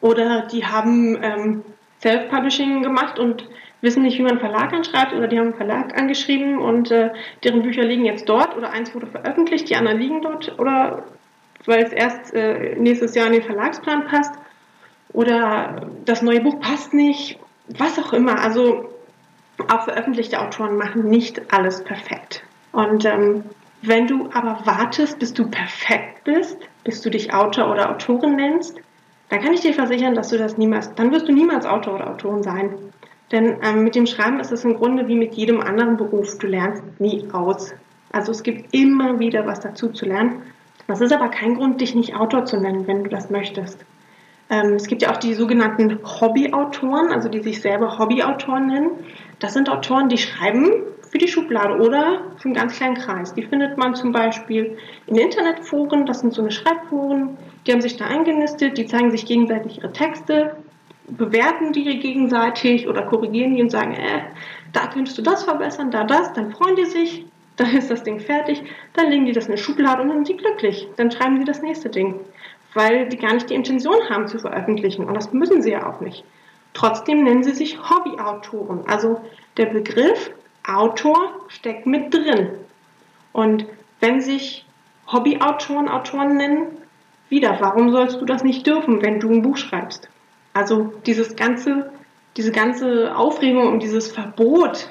Oder 0.00 0.42
die 0.42 0.64
haben 0.64 1.18
ähm, 1.20 1.62
Self-Publishing 2.00 2.84
gemacht 2.84 3.18
und 3.18 3.48
wissen 3.84 4.02
nicht, 4.02 4.18
wie 4.18 4.22
man 4.22 4.32
einen 4.32 4.40
Verlag 4.40 4.72
anschreibt. 4.72 5.12
Oder 5.12 5.28
die 5.28 5.38
haben 5.38 5.48
einen 5.48 5.56
Verlag 5.56 5.96
angeschrieben 5.96 6.58
und 6.58 6.90
äh, 6.90 7.10
deren 7.44 7.62
Bücher 7.62 7.84
liegen 7.84 8.04
jetzt 8.04 8.28
dort. 8.28 8.56
Oder 8.56 8.70
eins 8.72 8.94
wurde 8.94 9.06
veröffentlicht, 9.06 9.70
die 9.70 9.76
anderen 9.76 9.98
liegen 9.98 10.22
dort. 10.22 10.58
Oder 10.58 11.04
weil 11.66 11.84
es 11.84 11.92
erst 11.92 12.34
äh, 12.34 12.74
nächstes 12.76 13.14
Jahr 13.14 13.28
in 13.28 13.34
den 13.34 13.42
Verlagsplan 13.42 14.06
passt. 14.06 14.34
Oder 15.12 15.88
das 16.04 16.22
neue 16.22 16.40
Buch 16.40 16.58
passt 16.60 16.92
nicht. 16.92 17.38
Was 17.68 17.98
auch 17.98 18.12
immer. 18.12 18.40
Also 18.40 18.90
auch 19.68 19.84
veröffentlichte 19.84 20.40
Autoren 20.40 20.76
machen 20.76 21.08
nicht 21.08 21.54
alles 21.54 21.84
perfekt. 21.84 22.42
Und 22.72 23.04
ähm, 23.04 23.44
wenn 23.82 24.06
du 24.06 24.30
aber 24.32 24.60
wartest, 24.64 25.18
bis 25.18 25.32
du 25.32 25.48
perfekt 25.48 26.24
bist, 26.24 26.58
bis 26.84 27.00
du 27.02 27.10
dich 27.10 27.32
Autor 27.32 27.70
oder 27.70 27.90
Autorin 27.90 28.36
nennst, 28.36 28.78
dann 29.28 29.40
kann 29.40 29.52
ich 29.52 29.60
dir 29.60 29.74
versichern, 29.74 30.14
dass 30.14 30.28
du 30.28 30.38
das 30.38 30.58
niemals, 30.58 30.94
dann 30.94 31.12
wirst 31.12 31.28
du 31.28 31.32
niemals 31.32 31.66
Autor 31.66 31.94
oder 31.94 32.10
Autorin 32.10 32.42
sein. 32.42 32.74
Denn 33.32 33.56
ähm, 33.62 33.84
mit 33.84 33.94
dem 33.94 34.06
Schreiben 34.06 34.40
ist 34.40 34.52
es 34.52 34.64
im 34.64 34.74
Grunde 34.74 35.08
wie 35.08 35.16
mit 35.16 35.34
jedem 35.34 35.60
anderen 35.60 35.96
Beruf. 35.96 36.38
Du 36.38 36.46
lernst 36.46 36.82
nie 36.98 37.26
aus. 37.32 37.74
Also 38.12 38.32
es 38.32 38.42
gibt 38.42 38.74
immer 38.74 39.18
wieder 39.18 39.46
was 39.46 39.60
dazu 39.60 39.88
zu 39.88 40.06
lernen. 40.06 40.42
Das 40.86 41.00
ist 41.00 41.12
aber 41.12 41.28
kein 41.28 41.54
Grund, 41.54 41.80
dich 41.80 41.94
nicht 41.94 42.14
Autor 42.14 42.44
zu 42.44 42.58
nennen, 42.58 42.86
wenn 42.86 43.04
du 43.04 43.10
das 43.10 43.30
möchtest. 43.30 43.84
Ähm, 44.50 44.74
es 44.74 44.86
gibt 44.86 45.02
ja 45.02 45.10
auch 45.10 45.16
die 45.16 45.34
sogenannten 45.34 45.98
Hobbyautoren, 46.04 47.10
also 47.10 47.28
die 47.28 47.40
sich 47.40 47.62
selber 47.62 47.98
Hobbyautoren 47.98 48.66
nennen. 48.66 48.90
Das 49.38 49.54
sind 49.54 49.70
Autoren, 49.70 50.08
die 50.08 50.18
schreiben 50.18 50.70
für 51.10 51.18
die 51.18 51.28
Schublade 51.28 51.74
oder 51.76 52.22
für 52.36 52.46
einen 52.46 52.54
ganz 52.54 52.76
kleinen 52.76 52.96
Kreis. 52.96 53.34
Die 53.34 53.42
findet 53.42 53.78
man 53.78 53.94
zum 53.94 54.12
Beispiel 54.12 54.76
in 55.06 55.16
Internetforen, 55.16 56.06
das 56.06 56.20
sind 56.20 56.34
so 56.34 56.42
eine 56.42 56.50
Schreibforen, 56.50 57.38
die 57.66 57.72
haben 57.72 57.80
sich 57.80 57.96
da 57.96 58.06
eingenistet, 58.06 58.76
die 58.76 58.86
zeigen 58.86 59.10
sich 59.10 59.24
gegenseitig 59.24 59.78
ihre 59.78 59.92
Texte, 59.92 60.56
bewerten 61.06 61.72
die 61.72 61.98
gegenseitig 61.98 62.88
oder 62.88 63.02
korrigieren 63.02 63.54
die 63.54 63.62
und 63.62 63.70
sagen, 63.70 63.94
äh, 63.94 64.22
da 64.72 64.86
könntest 64.86 65.18
du 65.18 65.22
das 65.22 65.44
verbessern, 65.44 65.90
da 65.90 66.04
das, 66.04 66.32
dann 66.32 66.50
freuen 66.50 66.76
die 66.76 66.86
sich, 66.86 67.26
dann 67.56 67.76
ist 67.76 67.90
das 67.90 68.02
Ding 68.02 68.18
fertig, 68.18 68.62
dann 68.94 69.10
legen 69.10 69.26
die 69.26 69.32
das 69.32 69.46
in 69.46 69.52
eine 69.52 69.58
Schublade 69.58 70.02
und 70.02 70.08
dann 70.08 70.24
sind 70.24 70.28
die 70.28 70.42
glücklich. 70.42 70.88
Dann 70.96 71.12
schreiben 71.12 71.38
sie 71.38 71.44
das 71.44 71.62
nächste 71.62 71.88
Ding, 71.88 72.20
weil 72.74 73.08
die 73.08 73.16
gar 73.16 73.32
nicht 73.32 73.48
die 73.48 73.54
Intention 73.54 74.08
haben 74.10 74.26
zu 74.26 74.38
veröffentlichen 74.38 75.04
und 75.04 75.14
das 75.14 75.32
müssen 75.32 75.62
sie 75.62 75.70
ja 75.70 75.88
auch 75.88 76.00
nicht. 76.00 76.24
Trotzdem 76.72 77.22
nennen 77.22 77.44
sie 77.44 77.54
sich 77.54 77.78
Hobbyautoren. 77.78 78.86
Also 78.88 79.20
der 79.56 79.66
Begriff 79.66 80.32
Autor 80.66 81.46
steckt 81.48 81.86
mit 81.86 82.12
drin. 82.12 82.50
Und 83.32 83.66
wenn 84.00 84.20
sich 84.20 84.66
Hobbyautoren 85.06 85.88
Autoren 85.88 86.36
nennen, 86.36 86.66
wieder, 87.28 87.58
warum 87.60 87.90
sollst 87.90 88.20
du 88.20 88.24
das 88.24 88.42
nicht 88.42 88.66
dürfen, 88.66 89.02
wenn 89.02 89.20
du 89.20 89.30
ein 89.30 89.42
Buch 89.42 89.56
schreibst? 89.56 90.08
Also 90.54 90.92
dieses 91.04 91.36
ganze, 91.36 91.90
diese 92.36 92.52
ganze 92.52 93.14
Aufregung 93.14 93.66
um 93.68 93.80
dieses 93.80 94.10
Verbot. 94.10 94.90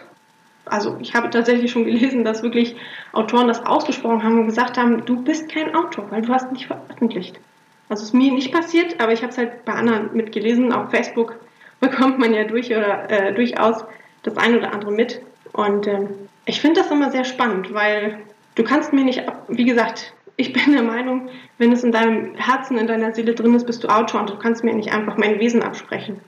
Also 0.66 0.98
ich 1.02 1.16
habe 1.16 1.30
tatsächlich 1.30 1.72
schon 1.72 1.86
gelesen, 1.86 2.24
dass 2.24 2.44
wirklich 2.44 2.76
Autoren 3.14 3.48
das 3.48 3.66
ausgesprochen 3.66 4.24
haben 4.24 4.40
und 4.40 4.46
gesagt 4.46 4.78
haben, 4.78 5.06
du 5.06 5.24
bist 5.24 5.50
kein 5.50 5.74
Autor, 5.74 6.12
weil 6.12 6.22
du 6.22 6.34
hast 6.34 6.52
nicht 6.52 6.68
veröffentlicht. 6.68 7.40
Also 7.90 8.04
es 8.04 8.10
ist 8.10 8.14
mir 8.14 8.32
nicht 8.32 8.54
passiert, 8.54 9.00
aber 9.02 9.14
ich 9.14 9.22
habe 9.22 9.32
es 9.32 9.38
halt 9.38 9.66
bei 9.66 9.74
anderen 9.74 10.14
mitgelesen. 10.14 10.72
Auf 10.72 10.92
Facebook 10.92 11.36
bekommt 11.80 12.20
man 12.20 12.34
ja 12.34 12.44
durch 12.44 12.70
oder, 12.70 13.10
äh, 13.10 13.34
durchaus 13.34 13.84
das 14.24 14.38
eine 14.38 14.58
oder 14.58 14.74
andere 14.74 14.92
mit. 14.92 15.22
Und 15.54 15.88
ähm, 15.88 16.10
ich 16.46 16.60
finde 16.60 16.82
das 16.82 16.92
immer 16.92 17.12
sehr 17.12 17.24
spannend, 17.24 17.74
weil 17.74 18.20
du 18.56 18.64
kannst 18.64 18.94
mir 18.94 19.04
nicht, 19.04 19.24
wie 19.48 19.66
gesagt, 19.66 20.14
ich 20.36 20.54
bin 20.54 20.74
der 20.74 20.84
Meinung, 20.84 21.30
wenn 21.58 21.72
es 21.72 21.84
in 21.84 21.92
deinem 21.92 22.36
Herzen, 22.36 22.78
in 22.78 22.88
deiner 22.88 23.14
Seele 23.14 23.36
drin 23.36 23.54
ist, 23.56 23.66
bist 23.66 23.84
du 23.84 23.88
Autor 23.88 24.22
und 24.22 24.30
du 24.30 24.38
kannst 24.38 24.64
mir 24.64 24.74
nicht 24.74 24.92
einfach 24.92 25.18
mein 25.18 25.40
Wesen 25.40 25.62
absprechen. 25.62 26.20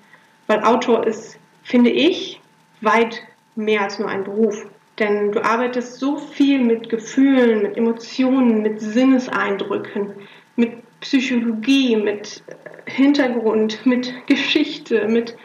Weil 0.48 0.64
Autor 0.64 1.06
ist, 1.08 1.40
finde 1.64 1.90
ich, 1.90 2.40
weit 2.82 3.24
mehr 3.56 3.82
als 3.82 4.00
nur 4.00 4.10
ein 4.10 4.24
Beruf. 4.24 4.66
Denn 5.00 5.32
du 5.32 5.44
arbeitest 5.44 6.00
so 6.00 6.18
viel 6.18 6.60
mit 6.60 6.90
Gefühlen, 6.90 7.64
mit 7.64 7.78
Emotionen, 7.78 8.62
mit 8.62 8.80
Sinneseindrücken, 8.80 10.14
mit 10.56 10.72
Psychologie, 11.02 11.98
mit 11.98 12.44
Hintergrund, 12.86 13.86
mit 13.86 14.14
Geschichte, 14.28 15.08
mit 15.08 15.36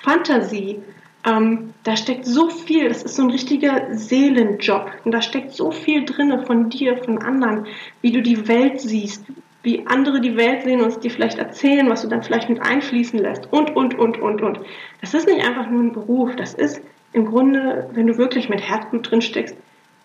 Fantasie. 0.00 0.80
Ähm, 1.28 1.74
da 1.84 1.96
steckt 1.96 2.24
so 2.24 2.48
viel, 2.48 2.88
das 2.88 3.02
ist 3.02 3.16
so 3.16 3.22
ein 3.22 3.30
richtiger 3.30 3.94
Seelenjob. 3.94 4.90
Und 5.04 5.12
da 5.12 5.20
steckt 5.20 5.52
so 5.52 5.70
viel 5.70 6.04
drin 6.04 6.44
von 6.46 6.70
dir, 6.70 6.96
von 6.96 7.18
anderen, 7.18 7.66
wie 8.00 8.12
du 8.12 8.22
die 8.22 8.48
Welt 8.48 8.80
siehst, 8.80 9.24
wie 9.62 9.86
andere 9.86 10.20
die 10.20 10.36
Welt 10.36 10.62
sehen 10.62 10.80
und 10.80 10.88
es 10.88 11.00
dir 11.00 11.10
vielleicht 11.10 11.38
erzählen, 11.38 11.88
was 11.90 12.02
du 12.02 12.08
dann 12.08 12.22
vielleicht 12.22 12.48
mit 12.48 12.62
einfließen 12.62 13.18
lässt 13.18 13.52
und, 13.52 13.74
und, 13.76 13.98
und, 13.98 14.18
und, 14.18 14.40
und. 14.40 14.60
Das 15.00 15.14
ist 15.14 15.26
nicht 15.26 15.46
einfach 15.46 15.68
nur 15.68 15.82
ein 15.82 15.92
Beruf, 15.92 16.34
das 16.36 16.54
ist 16.54 16.80
im 17.12 17.26
Grunde, 17.26 17.90
wenn 17.92 18.06
du 18.06 18.16
wirklich 18.16 18.48
mit 18.48 18.60
Herzblut 18.60 19.10
drin 19.10 19.20
steckst, 19.20 19.56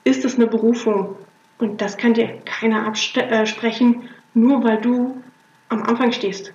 ist 0.04 0.26
es 0.26 0.36
eine 0.36 0.48
Berufung. 0.48 1.16
Und 1.60 1.82
das 1.82 1.98
kann 1.98 2.14
dir 2.14 2.30
keiner 2.46 2.86
absprechen, 2.86 3.94
äh, 3.94 4.08
nur 4.34 4.64
weil 4.64 4.82
du 4.82 5.22
am 5.70 5.84
Anfang 5.84 6.12
stehst 6.12 6.54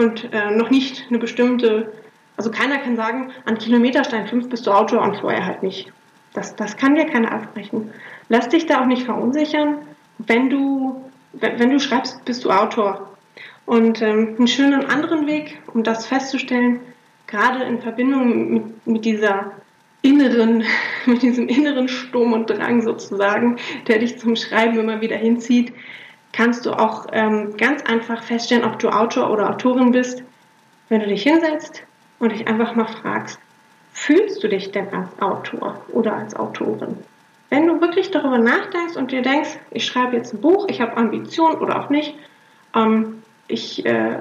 und 0.00 0.32
äh, 0.32 0.50
noch 0.50 0.70
nicht 0.70 1.06
eine 1.08 1.18
bestimmte, 1.18 1.92
also 2.40 2.50
keiner 2.50 2.78
kann 2.78 2.96
sagen, 2.96 3.32
an 3.44 3.58
Kilometerstein 3.58 4.26
5 4.26 4.48
bist 4.48 4.66
du 4.66 4.70
Autor 4.70 5.02
und 5.02 5.18
vorher 5.18 5.44
halt 5.44 5.62
nicht. 5.62 5.92
Das, 6.32 6.56
das 6.56 6.78
kann 6.78 6.94
dir 6.94 7.04
keiner 7.04 7.32
absprechen. 7.32 7.90
Lass 8.30 8.48
dich 8.48 8.64
da 8.64 8.80
auch 8.80 8.86
nicht 8.86 9.02
verunsichern. 9.02 9.76
Wenn 10.16 10.48
du, 10.48 11.04
wenn 11.34 11.68
du 11.68 11.78
schreibst, 11.78 12.24
bist 12.24 12.42
du 12.46 12.50
Autor. 12.50 13.10
Und 13.66 14.00
ähm, 14.00 14.36
einen 14.38 14.48
schönen 14.48 14.86
anderen 14.86 15.26
Weg, 15.26 15.60
um 15.74 15.82
das 15.82 16.06
festzustellen, 16.06 16.80
gerade 17.26 17.62
in 17.64 17.82
Verbindung 17.82 18.54
mit, 18.54 18.86
mit 18.86 19.04
dieser 19.04 19.52
inneren, 20.00 20.64
mit 21.04 21.20
diesem 21.20 21.46
inneren 21.46 21.88
Sturm 21.88 22.32
und 22.32 22.48
Drang 22.48 22.80
sozusagen, 22.80 23.58
der 23.86 23.98
dich 23.98 24.18
zum 24.18 24.34
Schreiben 24.34 24.78
immer 24.78 25.02
wieder 25.02 25.16
hinzieht, 25.16 25.74
kannst 26.32 26.64
du 26.64 26.72
auch 26.72 27.08
ähm, 27.12 27.58
ganz 27.58 27.82
einfach 27.82 28.22
feststellen, 28.22 28.64
ob 28.64 28.78
du 28.78 28.88
Autor 28.88 29.30
oder 29.30 29.50
Autorin 29.50 29.92
bist, 29.92 30.22
wenn 30.88 31.00
du 31.00 31.06
dich 31.06 31.24
hinsetzt 31.24 31.84
und 32.20 32.32
dich 32.32 32.46
einfach 32.46 32.76
mal 32.76 32.86
fragst, 32.86 33.40
fühlst 33.92 34.42
du 34.44 34.48
dich 34.48 34.70
denn 34.70 34.88
als 34.94 35.20
Autor 35.20 35.84
oder 35.88 36.14
als 36.14 36.36
Autorin? 36.36 36.98
Wenn 37.48 37.66
du 37.66 37.80
wirklich 37.80 38.12
darüber 38.12 38.38
nachdenkst 38.38 38.96
und 38.96 39.10
dir 39.10 39.22
denkst, 39.22 39.58
ich 39.72 39.84
schreibe 39.84 40.16
jetzt 40.16 40.32
ein 40.32 40.40
Buch, 40.40 40.66
ich 40.68 40.80
habe 40.80 40.96
Ambitionen 40.96 41.56
oder 41.56 41.80
auch 41.80 41.90
nicht, 41.90 42.14
ähm, 42.76 43.22
ich 43.48 43.84
äh, 43.84 44.20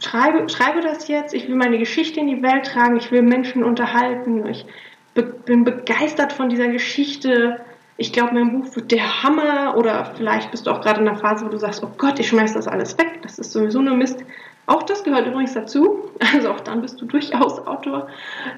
schreibe, 0.00 0.48
schreibe 0.48 0.80
das 0.80 1.06
jetzt, 1.06 1.32
ich 1.32 1.46
will 1.48 1.54
meine 1.54 1.78
Geschichte 1.78 2.18
in 2.18 2.26
die 2.26 2.42
Welt 2.42 2.66
tragen, 2.66 2.96
ich 2.96 3.12
will 3.12 3.22
Menschen 3.22 3.62
unterhalten, 3.62 4.46
ich 4.46 4.66
be 5.14 5.22
bin 5.22 5.62
begeistert 5.62 6.32
von 6.32 6.48
dieser 6.48 6.68
Geschichte, 6.68 7.60
ich 7.98 8.12
glaube, 8.12 8.34
mein 8.34 8.52
Buch 8.60 8.76
wird 8.76 8.90
der 8.90 9.22
Hammer 9.22 9.76
oder 9.76 10.12
vielleicht 10.16 10.50
bist 10.50 10.66
du 10.66 10.70
auch 10.70 10.82
gerade 10.82 11.00
in 11.00 11.08
einer 11.08 11.16
Phase, 11.16 11.46
wo 11.46 11.48
du 11.48 11.58
sagst, 11.58 11.82
oh 11.82 11.90
Gott, 11.96 12.18
ich 12.18 12.28
schmeiß 12.28 12.52
das 12.52 12.68
alles 12.68 12.98
weg, 12.98 13.20
das 13.22 13.38
ist 13.38 13.52
sowieso 13.52 13.80
nur 13.80 13.96
Mist. 13.96 14.22
Auch 14.66 14.82
das 14.82 15.04
gehört 15.04 15.26
übrigens 15.26 15.54
dazu, 15.54 16.10
also 16.32 16.50
auch 16.50 16.60
dann 16.60 16.82
bist 16.82 17.00
du 17.00 17.06
durchaus 17.06 17.66
Autor. 17.66 18.08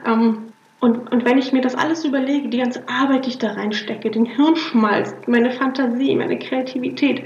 Ähm, 0.07 0.53
und, 0.81 1.11
und 1.11 1.25
wenn 1.25 1.39
ich 1.39 1.53
mir 1.53 1.61
das 1.61 1.75
alles 1.75 2.05
überlege, 2.05 2.49
die 2.49 2.59
ganze 2.59 2.89
Arbeit, 2.89 3.27
die 3.27 3.31
ich 3.31 3.39
da 3.39 3.53
reinstecke, 3.53 4.11
den 4.11 4.27
Hirnschmalz, 4.27 5.15
meine 5.27 5.51
Fantasie, 5.51 6.15
meine 6.15 6.39
Kreativität, 6.39 7.25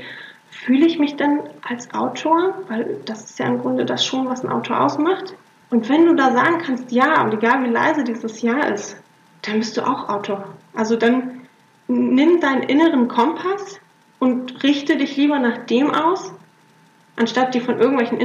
fühle 0.50 0.86
ich 0.86 0.98
mich 0.98 1.16
dann 1.16 1.40
als 1.68 1.92
Autor? 1.92 2.54
Weil 2.68 2.96
das 3.04 3.24
ist 3.24 3.38
ja 3.38 3.46
im 3.46 3.58
Grunde 3.58 3.84
das 3.84 4.04
schon, 4.06 4.28
was 4.28 4.42
ein 4.42 4.50
Autor 4.50 4.80
ausmacht. 4.80 5.34
Und 5.70 5.88
wenn 5.88 6.06
du 6.06 6.14
da 6.14 6.32
sagen 6.32 6.58
kannst, 6.64 6.92
ja, 6.92 7.22
und 7.22 7.34
egal 7.34 7.62
wie 7.64 7.70
leise 7.70 8.04
dieses 8.04 8.42
Ja 8.42 8.60
ist, 8.66 8.96
dann 9.42 9.58
bist 9.58 9.76
du 9.76 9.82
auch 9.82 10.08
Autor. 10.08 10.44
Also 10.74 10.96
dann 10.96 11.42
nimm 11.88 12.40
deinen 12.40 12.62
inneren 12.62 13.08
Kompass 13.08 13.80
und 14.18 14.62
richte 14.62 14.96
dich 14.96 15.16
lieber 15.16 15.38
nach 15.38 15.58
dem 15.66 15.90
aus, 15.90 16.32
anstatt 17.16 17.54
dir 17.54 17.60
von 17.60 17.78
irgendwelchen 17.78 18.18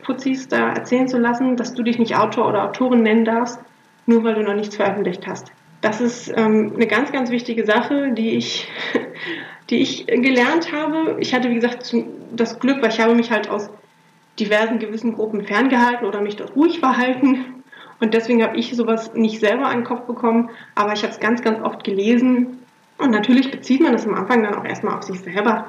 Internetputzis 0.00 0.48
da 0.48 0.70
erzählen 0.70 1.08
zu 1.08 1.18
lassen, 1.18 1.56
dass 1.56 1.74
du 1.74 1.82
dich 1.82 1.98
nicht 1.98 2.16
Autor 2.16 2.48
oder 2.48 2.64
Autorin 2.64 3.02
nennen 3.02 3.24
darfst, 3.24 3.60
nur 4.06 4.24
weil 4.24 4.34
du 4.34 4.42
noch 4.42 4.54
nichts 4.54 4.76
veröffentlicht 4.76 5.26
hast. 5.26 5.52
Das 5.80 6.00
ist 6.00 6.32
ähm, 6.36 6.72
eine 6.74 6.86
ganz, 6.86 7.12
ganz 7.12 7.30
wichtige 7.30 7.64
Sache, 7.64 8.12
die 8.12 8.36
ich, 8.36 8.68
die 9.70 9.78
ich 9.78 10.06
gelernt 10.06 10.72
habe. 10.72 11.16
Ich 11.20 11.34
hatte, 11.34 11.50
wie 11.50 11.54
gesagt, 11.54 11.94
das 12.32 12.58
Glück, 12.58 12.82
weil 12.82 12.90
ich 12.90 13.00
habe 13.00 13.14
mich 13.14 13.30
halt 13.30 13.48
aus 13.48 13.70
diversen 14.38 14.78
gewissen 14.78 15.14
Gruppen 15.14 15.44
ferngehalten 15.44 16.06
oder 16.06 16.20
mich 16.20 16.36
dort 16.36 16.56
ruhig 16.56 16.80
verhalten. 16.80 17.62
Und 18.00 18.14
deswegen 18.14 18.42
habe 18.42 18.56
ich 18.56 18.74
sowas 18.74 19.12
nicht 19.14 19.40
selber 19.40 19.66
an 19.66 19.78
den 19.78 19.84
Kopf 19.84 20.06
bekommen, 20.06 20.50
aber 20.74 20.94
ich 20.94 21.02
habe 21.02 21.12
es 21.12 21.20
ganz, 21.20 21.42
ganz 21.42 21.60
oft 21.60 21.84
gelesen 21.84 22.58
und 22.96 23.10
natürlich 23.10 23.50
bezieht 23.50 23.80
man 23.80 23.92
das 23.92 24.06
am 24.06 24.14
Anfang 24.14 24.42
dann 24.42 24.54
auch 24.54 24.64
erstmal 24.64 24.96
auf 24.96 25.02
sich 25.02 25.20
selber. 25.20 25.66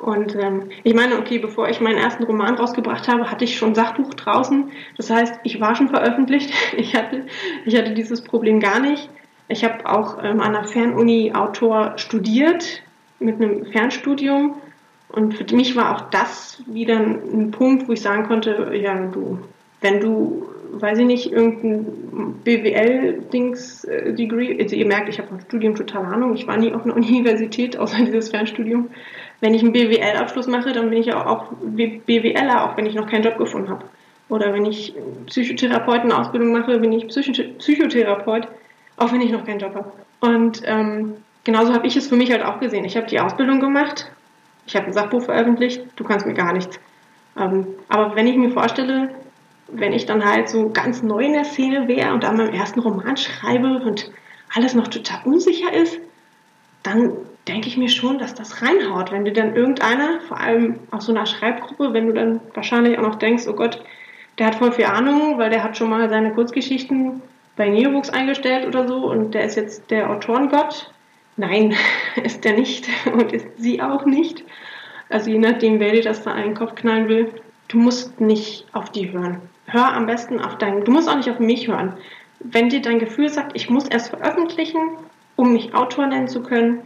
Und 0.00 0.34
ähm, 0.34 0.70
ich 0.82 0.94
meine, 0.94 1.18
okay, 1.18 1.38
bevor 1.38 1.68
ich 1.68 1.80
meinen 1.80 1.98
ersten 1.98 2.24
Roman 2.24 2.54
rausgebracht 2.54 3.06
habe, 3.06 3.30
hatte 3.30 3.44
ich 3.44 3.58
schon 3.58 3.74
Sachbuch 3.74 4.14
draußen. 4.14 4.70
Das 4.96 5.10
heißt, 5.10 5.40
ich 5.44 5.60
war 5.60 5.76
schon 5.76 5.88
veröffentlicht. 5.88 6.52
Ich 6.76 6.94
hatte, 6.94 7.26
ich 7.66 7.76
hatte 7.76 7.92
dieses 7.92 8.22
Problem 8.22 8.60
gar 8.60 8.80
nicht. 8.80 9.10
Ich 9.48 9.64
habe 9.64 9.86
auch 9.86 10.22
ähm, 10.22 10.40
an 10.40 10.52
der 10.52 10.64
Fernuni 10.64 11.32
Autor 11.34 11.94
studiert 11.96 12.82
mit 13.18 13.36
einem 13.36 13.66
Fernstudium. 13.66 14.56
Und 15.08 15.34
für 15.34 15.44
mich 15.54 15.76
war 15.76 15.94
auch 15.94 16.10
das 16.10 16.62
wieder 16.66 16.96
ein 16.96 17.50
Punkt, 17.50 17.88
wo 17.88 17.92
ich 17.92 18.00
sagen 18.00 18.26
konnte, 18.26 18.72
ja, 18.74 18.94
du, 19.08 19.40
wenn 19.80 20.00
du 20.00 20.48
weiß 20.72 20.98
ich 20.98 21.06
nicht, 21.06 21.32
irgendein 21.32 22.34
BWL-Dings-Degree. 22.44 24.52
Äh, 24.52 24.62
also 24.62 24.76
ihr 24.76 24.86
merkt, 24.86 25.08
ich 25.08 25.18
habe 25.18 25.28
vom 25.28 25.40
Studium 25.40 25.74
total 25.74 26.04
Ahnung. 26.06 26.34
Ich 26.34 26.46
war 26.46 26.56
nie 26.56 26.72
auf 26.72 26.84
einer 26.84 26.94
Universität, 26.96 27.76
außer 27.76 28.04
dieses 28.04 28.30
Fernstudium. 28.30 28.90
Wenn 29.40 29.54
ich 29.54 29.62
einen 29.62 29.72
BWL-Abschluss 29.72 30.46
mache, 30.46 30.72
dann 30.72 30.90
bin 30.90 31.00
ich 31.00 31.12
auch, 31.14 31.26
auch 31.26 31.44
BWLer, 31.62 32.64
auch 32.64 32.76
wenn 32.76 32.86
ich 32.86 32.94
noch 32.94 33.08
keinen 33.08 33.24
Job 33.24 33.38
gefunden 33.38 33.70
habe. 33.70 33.84
Oder 34.28 34.52
wenn 34.52 34.64
ich 34.64 34.94
Psychotherapeutenausbildung 35.26 36.52
mache, 36.52 36.78
bin 36.78 36.92
ich 36.92 37.08
Psychotherapeut, 37.08 38.46
auch 38.96 39.12
wenn 39.12 39.20
ich 39.20 39.32
noch 39.32 39.44
keinen 39.44 39.58
Job 39.58 39.74
habe. 39.74 39.92
Und 40.20 40.62
ähm, 40.66 41.14
genauso 41.44 41.72
habe 41.72 41.86
ich 41.86 41.96
es 41.96 42.06
für 42.06 42.16
mich 42.16 42.30
halt 42.30 42.44
auch 42.44 42.60
gesehen. 42.60 42.84
Ich 42.84 42.96
habe 42.96 43.06
die 43.06 43.18
Ausbildung 43.18 43.60
gemacht, 43.60 44.10
ich 44.66 44.76
habe 44.76 44.86
ein 44.86 44.92
Sachbuch 44.92 45.22
veröffentlicht, 45.22 45.82
du 45.96 46.04
kannst 46.04 46.26
mir 46.26 46.34
gar 46.34 46.52
nichts. 46.52 46.78
Ähm, 47.36 47.66
aber 47.88 48.14
wenn 48.14 48.26
ich 48.26 48.36
mir 48.36 48.50
vorstelle, 48.50 49.08
wenn 49.68 49.92
ich 49.92 50.06
dann 50.06 50.24
halt 50.24 50.48
so 50.48 50.70
ganz 50.70 51.02
neu 51.02 51.24
in 51.24 51.32
der 51.32 51.44
Szene 51.44 51.88
wäre 51.88 52.12
und 52.12 52.24
an 52.24 52.36
meinem 52.36 52.52
ersten 52.52 52.80
Roman 52.80 53.16
schreibe 53.16 53.80
und 53.84 54.10
alles 54.54 54.74
noch 54.74 54.88
total 54.88 55.20
unsicher 55.24 55.72
ist, 55.72 55.98
dann 56.82 57.12
denke 57.50 57.68
ich 57.68 57.76
mir 57.76 57.88
schon, 57.88 58.18
dass 58.18 58.34
das 58.34 58.62
reinhaut. 58.62 59.12
Wenn 59.12 59.24
dir 59.24 59.32
dann 59.32 59.54
irgendeiner, 59.54 60.20
vor 60.28 60.38
allem 60.38 60.80
aus 60.90 61.06
so 61.06 61.12
einer 61.12 61.26
Schreibgruppe, 61.26 61.92
wenn 61.92 62.06
du 62.06 62.12
dann 62.12 62.40
wahrscheinlich 62.54 62.98
auch 62.98 63.02
noch 63.02 63.16
denkst, 63.16 63.46
oh 63.48 63.52
Gott, 63.52 63.82
der 64.38 64.46
hat 64.46 64.54
voll 64.54 64.72
viel 64.72 64.86
Ahnung, 64.86 65.38
weil 65.38 65.50
der 65.50 65.62
hat 65.62 65.76
schon 65.76 65.90
mal 65.90 66.08
seine 66.08 66.32
Kurzgeschichten 66.32 67.22
bei 67.56 67.68
Neobooks 67.68 68.10
eingestellt 68.10 68.66
oder 68.66 68.86
so 68.86 69.10
und 69.10 69.34
der 69.34 69.44
ist 69.44 69.56
jetzt 69.56 69.90
der 69.90 70.10
Autorengott. 70.10 70.92
Nein, 71.36 71.74
ist 72.22 72.44
der 72.44 72.54
nicht 72.54 72.88
und 73.12 73.32
ist 73.32 73.46
sie 73.56 73.82
auch 73.82 74.06
nicht. 74.06 74.44
Also 75.08 75.30
je 75.30 75.38
nachdem, 75.38 75.80
wer 75.80 75.92
dir 75.92 76.02
das 76.02 76.22
da 76.22 76.32
einen 76.32 76.54
Kopf 76.54 76.74
knallen 76.76 77.08
will, 77.08 77.34
du 77.68 77.78
musst 77.78 78.20
nicht 78.20 78.66
auf 78.72 78.90
die 78.90 79.12
hören 79.12 79.40
hör 79.72 79.92
am 79.92 80.06
besten 80.06 80.40
auf 80.40 80.58
dein, 80.58 80.84
du 80.84 80.92
musst 80.92 81.08
auch 81.08 81.16
nicht 81.16 81.30
auf 81.30 81.38
mich 81.38 81.68
hören. 81.68 81.94
Wenn 82.40 82.68
dir 82.68 82.80
dein 82.80 82.98
Gefühl 82.98 83.28
sagt, 83.28 83.52
ich 83.54 83.70
muss 83.70 83.86
erst 83.86 84.10
veröffentlichen, 84.10 84.80
um 85.36 85.52
mich 85.52 85.74
Autor 85.74 86.06
nennen 86.06 86.28
zu 86.28 86.42
können, 86.42 86.82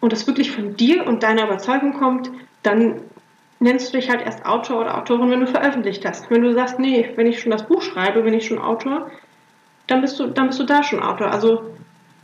und 0.00 0.12
das 0.12 0.26
wirklich 0.26 0.50
von 0.50 0.76
dir 0.76 1.06
und 1.06 1.22
deiner 1.22 1.44
Überzeugung 1.44 1.94
kommt, 1.94 2.30
dann 2.62 3.02
nennst 3.58 3.92
du 3.92 3.98
dich 3.98 4.10
halt 4.10 4.22
erst 4.22 4.44
Autor 4.46 4.80
oder 4.80 4.98
Autorin, 4.98 5.30
wenn 5.30 5.40
du 5.40 5.46
veröffentlicht 5.46 6.04
hast. 6.06 6.30
Wenn 6.30 6.42
du 6.42 6.52
sagst, 6.52 6.78
nee, 6.78 7.10
wenn 7.16 7.26
ich 7.26 7.40
schon 7.40 7.52
das 7.52 7.66
Buch 7.66 7.82
schreibe, 7.82 8.22
bin 8.22 8.34
ich 8.34 8.46
schon 8.46 8.58
Autor, 8.58 9.10
dann 9.86 10.00
bist 10.00 10.18
du, 10.18 10.28
dann 10.28 10.48
bist 10.48 10.58
du 10.58 10.64
da 10.64 10.82
schon 10.82 11.02
Autor. 11.02 11.30
Also 11.30 11.62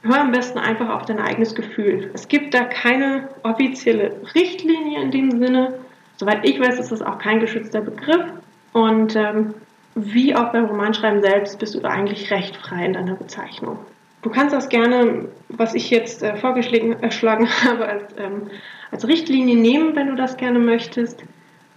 hör 0.02 0.20
am 0.20 0.32
besten 0.32 0.58
einfach 0.58 0.88
auf 0.88 1.04
dein 1.04 1.18
eigenes 1.18 1.54
Gefühl. 1.54 2.10
Es 2.14 2.28
gibt 2.28 2.54
da 2.54 2.64
keine 2.64 3.28
offizielle 3.42 4.20
Richtlinie 4.34 5.02
in 5.02 5.10
dem 5.10 5.30
Sinne. 5.30 5.78
Soweit 6.16 6.48
ich 6.48 6.58
weiß, 6.58 6.78
ist 6.78 6.92
das 6.92 7.02
auch 7.02 7.18
kein 7.18 7.40
geschützter 7.40 7.82
Begriff. 7.82 8.24
Und 8.72 9.14
ähm, 9.16 9.54
wie 9.94 10.34
auch 10.34 10.52
beim 10.52 10.66
Romanschreiben 10.66 11.22
selbst 11.22 11.58
bist 11.58 11.74
du 11.74 11.80
da 11.80 11.88
eigentlich 11.88 12.30
recht 12.30 12.56
frei 12.56 12.86
in 12.86 12.92
deiner 12.94 13.14
Bezeichnung. 13.14 13.78
Du 14.26 14.32
kannst 14.32 14.52
das 14.52 14.68
gerne, 14.68 15.28
was 15.50 15.76
ich 15.76 15.88
jetzt 15.88 16.20
äh, 16.24 16.34
vorgeschlagen 16.34 17.48
habe, 17.64 17.86
als, 17.86 18.12
ähm, 18.18 18.50
als 18.90 19.06
Richtlinie 19.06 19.54
nehmen, 19.54 19.94
wenn 19.94 20.08
du 20.08 20.16
das 20.16 20.36
gerne 20.36 20.58
möchtest. 20.58 21.22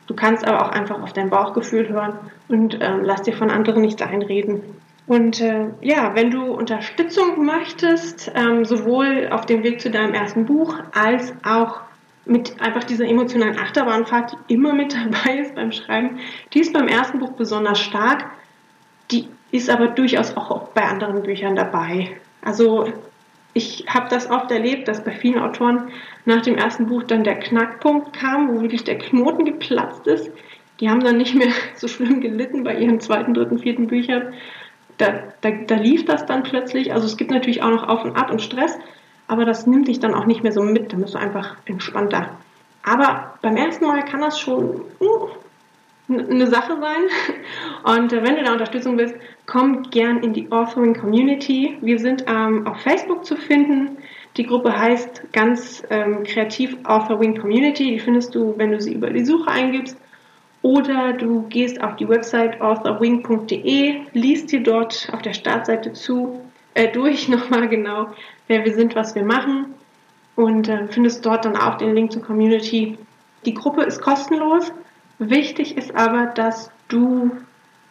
Du 0.07 0.15
kannst 0.15 0.47
aber 0.47 0.65
auch 0.65 0.71
einfach 0.71 0.99
auf 0.99 1.13
dein 1.13 1.29
Bauchgefühl 1.29 1.89
hören 1.89 2.17
und 2.47 2.79
ähm, 2.81 3.01
lass 3.03 3.21
dir 3.21 3.33
von 3.33 3.51
anderen 3.51 3.83
nichts 3.83 4.01
einreden. 4.01 4.63
Und 5.05 5.39
äh, 5.41 5.67
ja, 5.81 6.15
wenn 6.15 6.31
du 6.31 6.41
Unterstützung 6.45 7.45
möchtest, 7.45 8.31
ähm, 8.33 8.65
sowohl 8.65 9.29
auf 9.29 9.45
dem 9.45 9.61
Weg 9.61 9.79
zu 9.79 9.91
deinem 9.91 10.15
ersten 10.15 10.47
Buch 10.47 10.75
als 10.91 11.31
auch 11.47 11.81
mit 12.25 12.59
einfach 12.59 12.83
dieser 12.83 13.05
emotionalen 13.05 13.59
Achterbahnfahrt, 13.59 14.35
die 14.49 14.55
immer 14.55 14.73
mit 14.73 14.95
dabei 15.11 15.37
ist 15.37 15.53
beim 15.53 15.71
Schreiben. 15.71 16.17
Die 16.55 16.61
ist 16.61 16.73
beim 16.73 16.87
ersten 16.87 17.19
Buch 17.19 17.33
besonders 17.33 17.79
stark. 17.79 18.25
Die 19.11 19.27
ist 19.51 19.69
aber 19.69 19.89
durchaus 19.89 20.35
auch 20.35 20.69
bei 20.69 20.81
anderen 20.81 21.21
Büchern 21.21 21.55
dabei. 21.55 22.17
Also 22.41 22.91
ich 23.53 23.85
habe 23.87 24.07
das 24.09 24.29
oft 24.29 24.51
erlebt, 24.51 24.87
dass 24.87 25.03
bei 25.03 25.11
vielen 25.11 25.39
Autoren 25.39 25.89
nach 26.25 26.41
dem 26.41 26.55
ersten 26.55 26.87
Buch 26.87 27.03
dann 27.03 27.23
der 27.23 27.39
Knackpunkt 27.39 28.13
kam, 28.13 28.49
wo 28.49 28.61
wirklich 28.61 28.83
der 28.83 28.97
Knoten 28.97 29.45
geplatzt 29.45 30.07
ist. 30.07 30.31
Die 30.79 30.89
haben 30.89 31.03
dann 31.03 31.17
nicht 31.17 31.35
mehr 31.35 31.51
so 31.75 31.87
schlimm 31.87 32.21
gelitten 32.21 32.63
bei 32.63 32.75
ihren 32.75 32.99
zweiten, 32.99 33.33
dritten, 33.33 33.59
vierten 33.59 33.87
Büchern. 33.87 34.33
Da, 34.97 35.23
da, 35.41 35.51
da 35.51 35.75
lief 35.75 36.05
das 36.05 36.25
dann 36.25 36.43
plötzlich. 36.43 36.93
Also 36.93 37.07
es 37.07 37.17
gibt 37.17 37.31
natürlich 37.31 37.61
auch 37.61 37.69
noch 37.69 37.87
Auf 37.87 38.03
und 38.03 38.15
Ab 38.15 38.31
und 38.31 38.41
Stress, 38.41 38.77
aber 39.27 39.45
das 39.45 39.65
nimmt 39.65 39.87
dich 39.87 39.99
dann 39.99 40.13
auch 40.13 40.25
nicht 40.25 40.43
mehr 40.43 40.51
so 40.51 40.61
mit, 40.61 40.91
dann 40.91 41.01
bist 41.01 41.13
du 41.13 41.19
einfach 41.19 41.55
entspannter. 41.65 42.37
Aber 42.83 43.37
beim 43.41 43.55
ersten 43.55 43.85
Mal 43.85 44.03
kann 44.05 44.21
das 44.21 44.39
schon 44.39 44.81
uh, 44.99 45.29
eine 46.09 46.47
Sache 46.47 46.77
sein. 46.79 47.95
Und 47.95 48.13
äh, 48.13 48.23
wenn 48.23 48.35
du 48.35 48.43
da 48.43 48.53
Unterstützung 48.53 48.97
willst, 48.97 49.15
komm 49.45 49.83
gern 49.83 50.23
in 50.23 50.33
die 50.33 50.51
Authoring 50.51 50.93
Community. 50.93 51.77
Wir 51.81 51.99
sind 51.99 52.25
ähm, 52.27 52.65
auf 52.67 52.77
Facebook 52.81 53.25
zu 53.25 53.35
finden. 53.35 53.97
Die 54.37 54.45
Gruppe 54.45 54.77
heißt 54.77 55.31
ganz 55.33 55.83
ähm, 55.89 56.23
kreativ 56.23 56.77
Authoring 56.83 57.37
Community. 57.37 57.91
Die 57.91 57.99
findest 57.99 58.33
du, 58.35 58.53
wenn 58.57 58.71
du 58.71 58.81
sie 58.81 58.93
über 58.93 59.09
die 59.09 59.25
Suche 59.25 59.49
eingibst. 59.49 59.97
Oder 60.61 61.13
du 61.13 61.43
gehst 61.43 61.81
auf 61.81 61.95
die 61.95 62.09
Website 62.09 62.59
authorwing.de, 62.59 64.01
liest 64.13 64.51
dir 64.51 64.61
dort 64.61 65.09
auf 65.13 65.21
der 65.21 65.33
Startseite 65.33 65.93
zu, 65.93 66.41
äh, 66.73 66.91
durch 66.91 67.29
nochmal 67.29 67.69
genau, 67.69 68.07
wer 68.47 68.65
wir 68.65 68.73
sind, 68.73 68.95
was 68.95 69.15
wir 69.15 69.23
machen 69.23 69.73
und 70.35 70.67
äh, 70.67 70.87
findest 70.87 71.25
dort 71.25 71.45
dann 71.45 71.55
auch 71.55 71.77
den 71.77 71.93
Link 71.93 72.11
zur 72.11 72.21
Community. 72.21 72.97
Die 73.45 73.53
Gruppe 73.53 73.83
ist 73.83 74.01
kostenlos. 74.01 74.71
Wichtig 75.19 75.77
ist 75.77 75.95
aber, 75.95 76.27
dass 76.27 76.71
du 76.87 77.31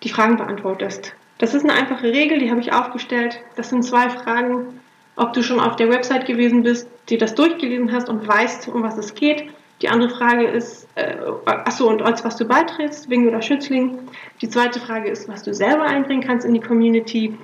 die 0.03 0.09
Fragen 0.09 0.37
beantwortest. 0.37 1.15
Das 1.39 1.55
ist 1.55 1.65
eine 1.65 1.75
einfache 1.75 2.07
Regel, 2.07 2.39
die 2.39 2.51
habe 2.51 2.61
ich 2.61 2.73
aufgestellt. 2.73 3.41
Das 3.57 3.71
sind 3.71 3.85
zwei 3.85 4.11
Fragen, 4.11 4.81
ob 5.15 5.33
du 5.33 5.43
schon 5.43 5.61
auf 5.61 5.77
der 5.77 5.91
Website 5.91 6.27
gewesen 6.27 6.63
bist, 6.63 6.89
dir 7.09 7.19
das 7.19 7.35
durchgelesen 7.35 7.93
hast 7.93 8.09
und 8.09 8.27
weißt, 8.27 8.69
um 8.69 8.83
was 8.83 8.99
es 8.99 9.15
geht 9.15 9.51
die 9.83 9.89
andere 9.89 10.11
Frage 10.11 10.47
ist, 10.47 10.89
äh, 10.97 11.17
achso, 11.45 11.89
und 11.89 12.03
als 12.03 12.25
was 12.25 12.37
du 12.37 12.45
beitrittst, 12.45 13.09
Wing 13.11 13.29
oder 13.29 13.43
Schützling. 13.43 13.99
Die 14.41 14.49
zweite 14.49 14.81
Frage 14.81 15.09
ist, 15.09 15.29
was 15.29 15.45
du 15.45 15.55
selber 15.55 15.85
einbringen 15.85 16.23
kannst 16.23 16.45
in 16.45 16.55
die 16.55 16.61
Community. 16.61 17.39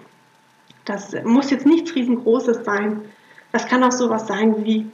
Das 0.84 1.14
muss 1.24 1.50
jetzt 1.50 1.66
nichts 1.66 1.94
riesengroßes 1.94 2.64
sein. 2.64 3.02
Das 3.52 3.66
kann 3.66 3.84
auch 3.84 3.92
sowas 3.92 4.26
sein 4.26 4.64
wie, 4.64 4.86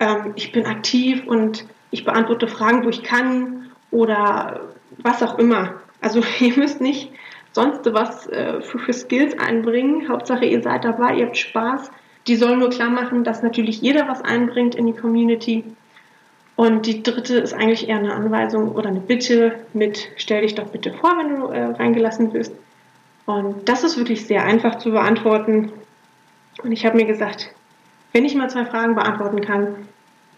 ähm, 0.00 0.32
ich 0.34 0.50
bin 0.50 0.66
aktiv 0.66 1.22
und 1.26 1.66
ich 1.90 2.04
beantworte 2.04 2.48
Fragen, 2.48 2.84
wo 2.84 2.88
ich 2.88 3.04
kann 3.04 3.67
oder 3.90 4.60
was 4.98 5.22
auch 5.22 5.38
immer. 5.38 5.74
Also 6.00 6.22
ihr 6.40 6.56
müsst 6.56 6.80
nicht 6.80 7.10
sonst 7.52 7.80
was 7.92 8.26
äh, 8.28 8.60
für, 8.60 8.92
Skills 8.92 9.38
einbringen. 9.38 10.08
Hauptsache 10.08 10.44
ihr 10.44 10.62
seid 10.62 10.84
dabei, 10.84 11.14
ihr 11.14 11.26
habt 11.26 11.36
Spaß. 11.36 11.90
Die 12.26 12.36
sollen 12.36 12.58
nur 12.58 12.70
klar 12.70 12.90
machen, 12.90 13.24
dass 13.24 13.42
natürlich 13.42 13.80
jeder 13.80 14.06
was 14.06 14.22
einbringt 14.22 14.74
in 14.74 14.86
die 14.86 14.92
Community 14.92 15.64
und 16.58 16.86
die 16.86 17.04
dritte 17.04 17.36
ist 17.36 17.54
eigentlich 17.54 17.88
eher 17.88 17.98
eine 17.98 18.12
Anweisung 18.12 18.72
oder 18.72 18.88
eine 18.88 18.98
Bitte 18.98 19.60
mit, 19.74 20.08
stell 20.16 20.42
dich 20.42 20.56
doch 20.56 20.66
bitte 20.70 20.92
vor, 20.92 21.16
wenn 21.16 21.36
du 21.36 21.46
äh, 21.46 21.66
reingelassen 21.66 22.32
wirst. 22.32 22.52
Und 23.26 23.68
das 23.68 23.84
ist 23.84 23.96
wirklich 23.96 24.26
sehr 24.26 24.42
einfach 24.42 24.78
zu 24.78 24.90
beantworten. 24.90 25.70
Und 26.60 26.72
ich 26.72 26.84
habe 26.84 26.96
mir 26.96 27.04
gesagt, 27.06 27.54
wenn 28.10 28.24
ich 28.24 28.34
mal 28.34 28.50
zwei 28.50 28.64
Fragen 28.64 28.96
beantworten 28.96 29.40
kann, 29.40 29.86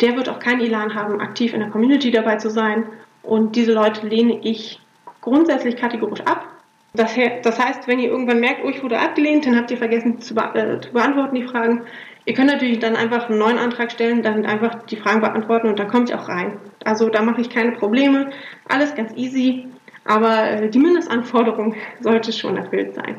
der 0.03 0.15
wird 0.15 0.29
auch 0.29 0.41
kein 0.41 0.61
Elan 0.61 0.95
haben, 0.95 1.23
aktiv 1.23 1.55
in 1.55 1.61
der 1.61 1.71
Community 1.71 2.11
dabei 2.11 2.37
zu 2.37 2.51
sein. 2.51 2.85
Und 3.31 3.55
diese 3.55 3.73
Leute 3.73 4.07
lehne 4.07 4.41
ich 4.43 4.81
grundsätzlich 5.21 5.77
kategorisch 5.77 6.23
ab. 6.23 6.47
Das, 6.93 7.17
heißt, 7.17 7.87
wenn 7.87 8.01
ihr 8.01 8.11
irgendwann 8.11 8.41
merkt, 8.41 8.63
oh, 8.65 8.69
ich 8.69 8.83
wurde 8.83 8.99
abgelehnt, 8.99 9.47
dann 9.47 9.57
habt 9.57 9.71
ihr 9.71 9.77
vergessen 9.77 10.21
zu, 10.21 10.35
be 10.35 10.43
äh, 10.55 10.81
zu 10.81 10.93
beantworten 10.93 11.37
die 11.37 11.45
Fragen, 11.45 11.87
Ihr 12.27 12.35
könnt 12.35 12.51
natürlich 12.51 12.79
dann 12.79 12.97
einfach 12.97 13.29
einen 13.29 13.39
neuen 13.39 13.59
Antrag 13.59 13.91
stellen, 13.91 14.23
dann 14.23 14.45
einfach 14.45 14.85
die 14.85 14.97
Fragen 14.97 15.21
beantworten 15.21 15.69
und 15.69 15.79
dann 15.79 15.89
kommt 15.89 16.11
ihr 16.11 16.21
auch 16.21 16.29
rein. 16.29 16.59
Also 16.85 17.09
da 17.09 17.23
mache 17.23 17.41
ich 17.41 17.51
keine 17.51 17.73
Probleme. 17.73 18.31
Alles 18.69 18.95
ganz 18.95 19.13
easy. 19.17 19.67
Aber 20.05 20.51
äh, 20.51 20.69
die 20.69 20.79
Mindestanforderung 20.79 21.75
sollte 22.01 22.33
schon 22.33 22.57
erfüllt 22.57 22.95
sein. 22.95 23.17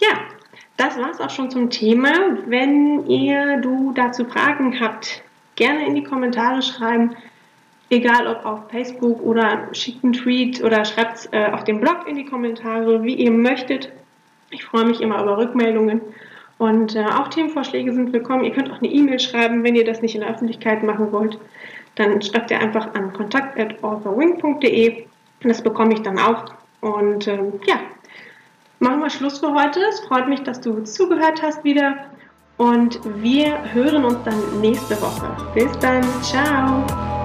Ja, 0.00 0.18
das 0.76 0.98
war 0.98 1.10
es 1.10 1.20
auch 1.20 1.30
schon 1.30 1.50
zum 1.50 1.70
Thema. 1.70 2.12
Wenn 2.46 3.06
ihr 3.06 3.58
du 3.58 3.92
dazu 3.92 4.24
Fragen 4.24 4.80
habt, 4.80 5.22
gerne 5.54 5.86
in 5.86 5.94
die 5.94 6.04
Kommentare 6.04 6.62
schreiben. 6.62 7.16
Egal 7.88 8.26
ob 8.26 8.44
auf 8.44 8.70
Facebook 8.70 9.22
oder 9.22 9.68
schickt 9.72 10.02
einen 10.02 10.12
Tweet 10.12 10.62
oder 10.62 10.84
schreibt 10.84 11.28
äh, 11.32 11.46
auf 11.52 11.62
dem 11.64 11.80
Blog 11.80 12.08
in 12.08 12.16
die 12.16 12.24
Kommentare, 12.24 13.04
wie 13.04 13.14
ihr 13.14 13.30
möchtet. 13.30 13.92
Ich 14.50 14.64
freue 14.64 14.84
mich 14.84 15.00
immer 15.00 15.22
über 15.22 15.38
Rückmeldungen. 15.38 16.00
Und 16.58 16.96
äh, 16.96 17.04
auch 17.04 17.28
Themenvorschläge 17.28 17.92
sind 17.92 18.12
willkommen. 18.12 18.44
Ihr 18.44 18.52
könnt 18.52 18.72
auch 18.72 18.78
eine 18.78 18.88
E-Mail 18.88 19.20
schreiben, 19.20 19.62
wenn 19.62 19.76
ihr 19.76 19.84
das 19.84 20.02
nicht 20.02 20.14
in 20.14 20.22
der 20.22 20.30
Öffentlichkeit 20.30 20.82
machen 20.82 21.12
wollt. 21.12 21.38
Dann 21.94 22.20
schreibt 22.22 22.50
ihr 22.50 22.58
einfach 22.58 22.94
an 22.94 23.12
kontakt.authorwing.de. 23.12 25.04
Das 25.42 25.62
bekomme 25.62 25.94
ich 25.94 26.02
dann 26.02 26.18
auch. 26.18 26.46
Und 26.80 27.28
ähm, 27.28 27.60
ja, 27.66 27.76
machen 28.80 29.00
wir 29.00 29.10
Schluss 29.10 29.38
für 29.38 29.52
heute. 29.52 29.80
Es 29.88 30.00
freut 30.00 30.28
mich, 30.28 30.42
dass 30.42 30.60
du 30.60 30.82
zugehört 30.82 31.42
hast 31.42 31.62
wieder. 31.62 31.96
Und 32.56 33.00
wir 33.22 33.58
hören 33.74 34.04
uns 34.04 34.18
dann 34.24 34.60
nächste 34.60 35.00
Woche. 35.00 35.36
Bis 35.54 35.70
dann. 35.78 36.02
Ciao. 36.22 37.15